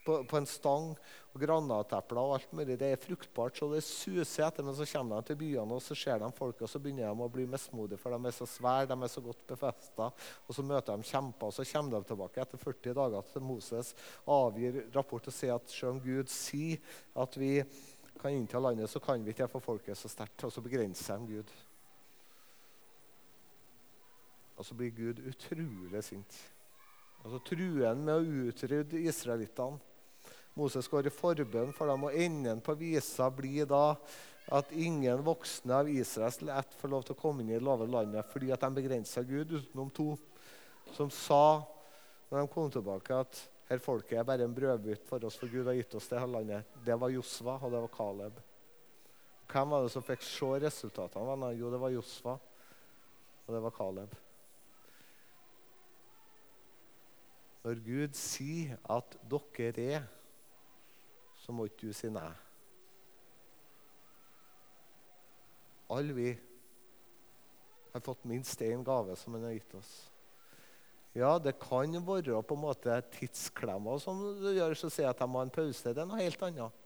på, 0.04 0.18
på, 0.28 0.38
en 0.38 0.48
stang. 0.48 0.90
Og 1.34 1.42
granatepler 1.42 2.20
og 2.20 2.36
alt 2.36 2.52
mulig. 2.54 2.76
Det 2.78 2.90
er 2.92 3.00
fruktbart, 3.00 3.56
så 3.58 3.66
det 3.72 3.82
suser 3.82 4.46
etter. 4.46 4.66
Men 4.66 4.76
så 4.78 4.86
kommer 4.86 5.18
de 5.18 5.30
til 5.30 5.40
byene, 5.40 5.78
og 5.78 5.82
så 5.82 5.96
ser 5.98 6.20
de 6.22 6.28
folk, 6.36 6.62
og 6.62 6.70
så 6.70 6.78
begynner 6.82 7.10
de 7.10 7.26
å 7.26 7.30
bli 7.32 7.48
mismodige, 7.50 7.98
for 7.98 8.14
de 8.14 8.30
er 8.30 8.36
så 8.36 8.46
svære, 8.48 8.86
de 8.92 8.94
er 8.94 9.10
så 9.10 9.24
godt 9.24 9.42
befesta. 9.48 10.10
Og 10.46 10.54
så 10.54 10.66
møter 10.66 10.94
de 11.00 11.10
kjemper, 11.10 11.50
og 11.50 11.56
så 11.56 11.66
kommer 11.72 11.98
de 11.98 12.12
tilbake 12.12 12.44
etter 12.44 12.62
40 12.62 12.98
dager 13.00 13.32
til 13.32 13.46
Moses 13.48 13.94
avgir 14.30 14.84
rapport 14.94 15.26
og 15.28 15.34
sier 15.34 15.56
at 15.56 15.70
selv 15.70 15.96
om 15.96 16.00
Gud 16.04 16.30
sier 16.32 16.96
at 17.20 17.36
vi 17.40 17.56
kan 18.20 18.32
innta 18.32 18.60
landet, 18.62 18.90
så 18.90 19.00
kan 19.02 19.24
vi 19.24 19.34
ikke 19.34 19.50
for 19.52 19.64
folket 19.64 19.98
så 19.98 20.08
sterkt. 20.08 20.46
Og 20.46 20.52
så 20.52 20.62
begrenser 20.64 21.20
de 21.20 21.38
Gud. 21.38 21.54
Og 24.56 24.64
så 24.64 24.76
blir 24.78 24.94
Gud 24.94 25.20
utrolig 25.28 26.04
sint. 26.06 26.38
Og 27.24 27.32
så 27.32 27.40
truer 27.48 27.88
han 27.88 28.04
med 28.04 28.20
å 28.20 28.46
utrydde 28.48 29.02
israelittene. 29.08 29.80
Moses 30.54 30.86
går 30.90 31.08
i 31.08 31.12
forbønn 31.14 31.72
for 31.74 31.90
dem, 31.90 32.06
og 32.06 32.14
enden 32.14 32.60
på 32.62 32.76
visa 32.78 33.26
blir 33.34 33.66
da 33.66 33.96
at 34.54 34.70
ingen 34.76 35.22
voksne 35.24 35.72
av 35.74 35.88
Israels 35.88 36.42
ett 36.42 36.76
får 36.78 36.92
lov 36.92 37.06
til 37.06 37.16
å 37.16 37.20
komme 37.20 37.42
inn 37.42 37.50
i 37.50 37.56
det 37.56 37.64
lave 37.64 37.88
landet 37.88 38.28
fordi 38.28 38.52
at 38.52 38.60
de 38.60 38.76
begrensa 38.76 39.24
Gud, 39.24 39.54
utenom 39.56 39.90
to, 39.94 40.12
som 40.94 41.10
sa 41.10 41.64
når 42.28 42.42
de 42.42 42.52
kom 42.52 42.70
tilbake, 42.72 43.16
at 43.24 43.40
her 43.70 43.80
folket 43.80 44.18
er 44.20 44.26
bare 44.28 44.44
en 44.44 44.54
brødbytt 44.54 45.06
for 45.08 45.24
oss, 45.24 45.38
for 45.40 45.48
Gud 45.48 45.68
har 45.68 45.76
gitt 45.78 45.94
oss 45.96 46.08
det 46.10 46.20
her 46.20 46.28
landet. 46.28 46.74
Det 46.84 46.96
var 47.00 47.12
Josva, 47.12 47.56
og 47.60 47.72
det 47.72 47.80
var 47.86 47.94
Caleb. 47.94 48.40
Hvem 49.48 49.70
var 49.70 49.84
det 49.84 49.92
som 49.94 50.04
fikk 50.04 50.24
se 50.26 50.50
resultatene? 50.64 51.52
Jo, 51.56 51.70
det 51.72 51.80
var 51.80 51.94
Josva, 51.94 52.34
og 53.44 53.54
det 53.54 53.62
var 53.64 53.74
Caleb. 53.76 54.18
Når 57.64 57.80
Gud 57.86 58.18
sier 58.18 58.76
at 58.92 59.16
dere 59.30 59.88
er 59.96 60.04
så 61.44 61.52
må 61.52 61.68
ikke 61.68 61.90
du 61.90 61.96
si 61.96 62.08
nei. 62.08 62.30
Alle 65.92 66.16
vi 66.16 66.30
har 67.92 68.02
fått 68.02 68.24
minst 68.26 68.62
én 68.64 68.82
gave 68.84 69.16
som 69.20 69.36
han 69.36 69.44
har 69.50 69.52
gitt 69.58 69.76
oss. 69.76 69.92
Ja, 71.14 71.36
det 71.38 71.58
kan 71.62 71.92
være 72.06 72.40
på 72.42 72.56
en 72.56 72.64
måte 72.64 72.96
tidsklemmer 73.14 74.00
som 74.02 74.18
du 74.40 74.48
gjør, 74.56 74.74
så 74.74 74.90
sier 74.90 75.12
at 75.12 75.20
jeg 75.20 75.30
må 75.30 75.38
ha 75.38 75.46
en 75.46 75.52
pause. 75.54 75.92
Det 75.92 76.02
er 76.02 76.08
noe 76.08 76.18
helt 76.18 76.42
annet. 76.42 76.80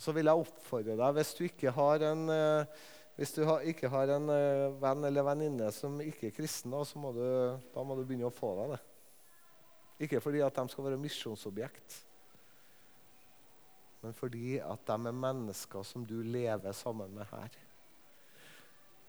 Så 0.00 0.14
vil 0.16 0.30
jeg 0.30 0.46
oppfordre 0.46 0.96
deg, 0.96 1.18
hvis 1.18 1.34
du 1.36 1.42
ikke 1.44 1.74
har 1.74 2.06
en, 2.08 2.24
eh, 2.32 3.26
du 3.36 3.42
ikke 3.68 3.90
har 3.92 4.14
en 4.16 4.32
eh, 4.32 4.72
venn 4.80 5.04
eller 5.10 5.26
venninne 5.26 5.68
som 5.76 6.00
ikke 6.00 6.30
er 6.30 6.36
kristen, 6.38 6.72
da, 6.72 6.80
må 6.98 7.12
du, 7.14 7.26
da 7.74 7.84
må 7.84 7.98
du 7.98 8.06
begynne 8.06 8.30
å 8.30 8.34
få 8.34 8.54
deg 8.62 8.74
det. 8.74 8.82
Ikke 10.02 10.20
fordi 10.20 10.42
at 10.42 10.56
de 10.56 10.68
skal 10.68 10.88
være 10.88 10.98
misjonsobjekt, 10.98 12.00
men 14.04 14.12
fordi 14.12 14.58
at 14.60 14.82
de 14.86 14.96
er 15.08 15.16
mennesker 15.16 15.82
som 15.82 16.04
du 16.04 16.18
lever 16.20 16.72
sammen 16.72 17.14
med 17.14 17.24
her. 17.30 17.54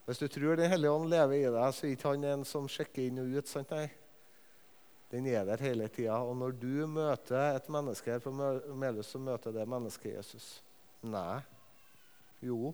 Hvis 0.06 0.22
du 0.22 0.28
tror 0.28 0.56
Den 0.56 0.70
hellige 0.70 0.92
ånd 0.92 1.10
lever 1.10 1.34
i 1.34 1.52
deg, 1.52 1.74
så 1.74 1.88
er 1.88 1.96
ikke 1.96 2.14
han 2.14 2.24
en 2.24 2.46
som 2.46 2.70
sjekker 2.70 3.08
inn 3.08 3.20
og 3.20 3.34
ut. 3.36 3.50
sant 3.50 3.74
nei? 3.74 3.90
Den 5.12 5.28
er 5.28 5.44
der 5.46 5.62
hele 5.62 5.88
tida. 5.88 6.22
Og 6.22 6.38
når 6.38 6.56
du 6.62 6.88
møter 6.88 7.56
et 7.56 7.70
menneske 7.70 8.12
her 8.12 8.20
på 8.20 8.32
Melhus, 8.32 9.12
så 9.12 9.20
møter 9.20 9.52
det 9.52 9.68
mennesket 9.68 10.14
Jesus. 10.14 10.64
Nei. 11.02 11.42
Jo. 12.42 12.74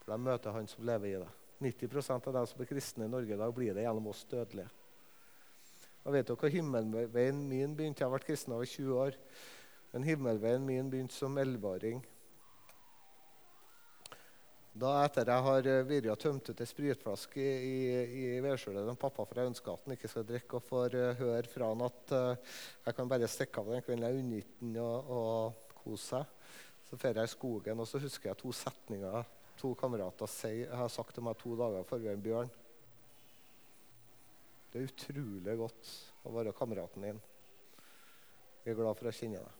For 0.00 0.14
de 0.14 0.18
møter 0.18 0.56
han 0.56 0.66
som 0.70 0.86
lever 0.86 1.10
i 1.10 1.20
deg. 1.20 1.36
90% 1.60 2.28
av 2.30 2.38
dem 2.38 2.46
som 2.48 2.62
er 2.62 2.70
kristne 2.70 3.04
i 3.04 3.12
Norge 3.12 3.34
i 3.34 3.38
dag, 3.38 3.52
blir 3.54 3.74
det 3.74 3.84
gjennom 3.84 4.06
oss 4.14 4.24
dødelige. 4.30 4.70
Og 6.04 6.14
vet 6.14 6.30
dere 6.30 6.52
himmelveien 6.54 7.42
min 7.48 7.74
begynte? 7.76 8.00
Jeg 8.00 8.08
har 8.08 8.14
vært 8.14 8.28
kristen 8.28 8.54
over 8.56 8.68
20 8.68 9.02
år. 9.04 9.18
Men 9.92 10.06
himmelveien 10.06 10.64
min 10.64 10.88
begynte 10.92 11.16
som 11.16 11.36
11-åring. 11.38 12.00
Da 14.80 14.92
etter 15.02 15.26
jeg 15.26 15.44
har 15.44 15.68
virra 15.88 16.12
og 16.14 16.20
tømt 16.22 16.46
ut 16.52 16.60
ei 16.62 16.68
spritflaske 16.68 17.42
i, 17.42 17.72
i, 17.90 18.20
i 18.36 18.42
vedskjulet 18.44 18.86
til 18.86 18.98
pappa 19.02 19.26
for 19.26 19.40
jeg 19.40 19.50
ønsker 19.50 19.72
at 19.72 19.88
han 19.88 19.96
ikke 19.96 20.10
skal 20.12 20.28
drikke, 20.28 20.60
og 20.60 20.68
får 20.68 20.94
uh, 20.94 21.08
høre 21.18 21.50
fra 21.50 21.72
han 21.72 21.82
at 21.88 22.14
uh, 22.14 22.54
jeg 22.86 22.96
kan 22.96 23.10
bare 23.10 23.28
stikke 23.28 23.64
av 23.64 23.72
den 23.74 23.82
kvelden 23.82 24.06
jeg 24.06 24.22
unner 24.22 24.46
den 24.60 24.78
og, 24.84 25.10
og 25.10 25.74
kose 25.82 26.04
seg, 26.12 26.54
så 26.86 27.00
drar 27.02 27.18
jeg 27.18 27.32
i 27.32 27.34
skogen, 27.34 27.82
og 27.82 27.90
så 27.90 27.98
husker 27.98 28.30
jeg 28.30 28.40
to 28.44 28.54
setninger 28.54 29.26
to 29.60 29.74
kamerater 29.76 30.30
sier, 30.30 30.70
har 30.72 30.88
sagt 30.88 31.18
til 31.18 31.26
meg 31.26 31.36
to 31.42 31.58
dager 31.58 31.84
før 31.88 32.00
vi 32.00 32.08
er 32.08 32.16
en 32.16 32.24
bjørn. 32.24 32.54
Det 34.70 34.78
er 34.78 34.86
utrolig 34.86 35.56
godt 35.58 35.88
å 36.26 36.34
være 36.34 36.54
kameraten 36.54 37.06
din. 37.08 37.18
Jeg 38.64 38.74
er 38.74 38.78
glad 38.78 38.98
for 38.98 39.10
å 39.10 39.14
kjenne 39.14 39.40
deg. 39.42 39.56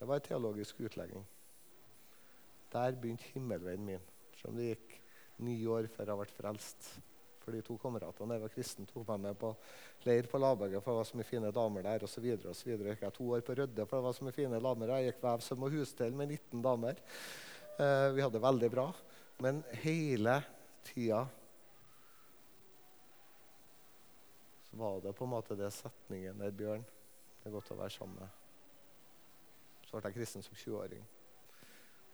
Det 0.00 0.08
var 0.08 0.16
en 0.16 0.24
teologisk 0.24 0.80
utlegging. 0.80 1.26
Der 2.72 2.96
begynte 2.96 3.28
himmelveien 3.34 3.84
min. 3.84 4.04
Selv 4.38 4.54
om 4.54 4.60
det 4.60 4.70
gikk 4.70 4.94
ni 5.44 5.58
år 5.68 5.90
før 5.92 6.12
jeg 6.12 6.20
ble 6.22 6.36
frelst. 6.38 6.88
For 7.40 7.56
de 7.56 7.60
to 7.64 7.76
kameratene 7.80 8.36
jeg 8.36 8.44
var 8.44 8.52
kristen, 8.54 8.88
tok 8.88 9.04
meg 9.08 9.20
med 9.26 9.38
på 9.40 9.50
leir 10.06 10.28
på 10.30 10.40
Laberget, 10.40 10.82
for 10.84 10.92
det 10.92 11.00
var 11.00 11.08
så 11.08 11.18
mye 11.20 11.28
fine 11.28 11.52
damer 11.56 11.84
der. 11.88 12.06
Så 12.08 12.22
videre. 12.24 12.54
gikk 12.94 13.04
jeg 13.04 13.16
to 13.16 13.28
år 13.34 13.44
på 13.44 13.56
Rødde, 13.58 13.86
for 13.86 13.96
det 13.98 14.06
var 14.06 14.16
så 14.16 14.24
mye 14.24 14.36
fine 14.36 14.60
damer. 14.60 14.94
Jeg 14.96 15.10
gikk 15.10 15.22
vev, 15.24 15.44
søm 15.44 15.66
og 15.68 15.76
husdel 15.76 16.16
med 16.16 16.32
19 16.36 16.64
damer. 16.64 17.02
Eh, 17.76 18.08
vi 18.16 18.24
hadde 18.24 18.36
det 18.38 18.44
veldig 18.44 18.70
bra. 18.72 18.86
Men 19.40 19.62
hele 19.82 20.38
tida 20.84 21.26
så 24.70 24.76
var 24.76 25.00
det 25.02 25.12
på 25.18 25.26
en 25.26 25.32
måte 25.32 25.56
det 25.58 25.70
setningen 25.74 26.38
der, 26.38 26.52
Bjørn. 26.54 26.84
Det 27.40 27.48
er 27.48 27.54
godt 27.56 27.72
å 27.74 27.78
være 27.80 27.94
sammen 27.94 28.20
med. 28.20 28.36
Så 29.86 29.96
ble 29.96 30.04
jeg 30.06 30.18
kristen 30.20 30.44
som 30.46 30.54
20-åring. 30.54 31.02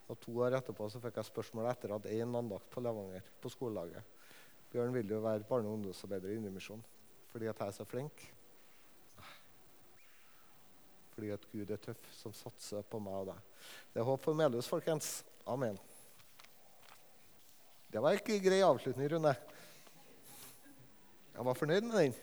Og 0.07 0.21
To 0.23 0.37
år 0.47 0.57
etterpå 0.57 0.87
så 0.89 1.01
fikk 1.03 1.19
jeg 1.19 1.29
spørsmål 1.29 1.69
etter 1.69 1.93
at 1.97 2.07
én 2.15 2.39
andakt 2.39 2.71
på 2.73 2.81
Levanger 2.81 3.27
på 3.43 3.51
skolelaget. 3.53 4.15
Bjørn 4.73 4.95
vil 4.95 5.11
jo 5.11 5.21
være 5.21 5.45
barne- 5.49 5.69
og 5.69 5.81
ungdomsarbeider 5.81 6.33
i 6.33 6.39
Indremisjonen 6.41 6.85
fordi 7.37 7.51
at 7.51 7.59
jeg 7.61 7.69
er 7.69 7.75
så 7.77 7.85
flink. 7.85 8.23
Fordi 11.13 11.31
at 11.35 11.43
Gud 11.53 11.71
er 11.71 11.81
tøff, 11.81 12.07
som 12.17 12.33
satser 12.33 12.87
på 12.89 13.01
meg 13.03 13.19
og 13.19 13.27
deg. 13.29 13.43
Det 13.93 14.01
er 14.01 14.07
håp 14.09 14.23
for 14.25 14.39
Melhus, 14.39 14.69
folkens. 14.73 15.11
Amen. 15.45 15.77
Det 17.93 18.01
var 18.01 18.17
ikke 18.17 18.39
grei 18.41 18.63
avslutning, 18.65 19.11
Rune. 19.13 19.35
Jeg 21.37 21.45
var 21.45 21.55
fornøyd 21.55 21.81
med 21.81 21.99
den. 22.03 22.15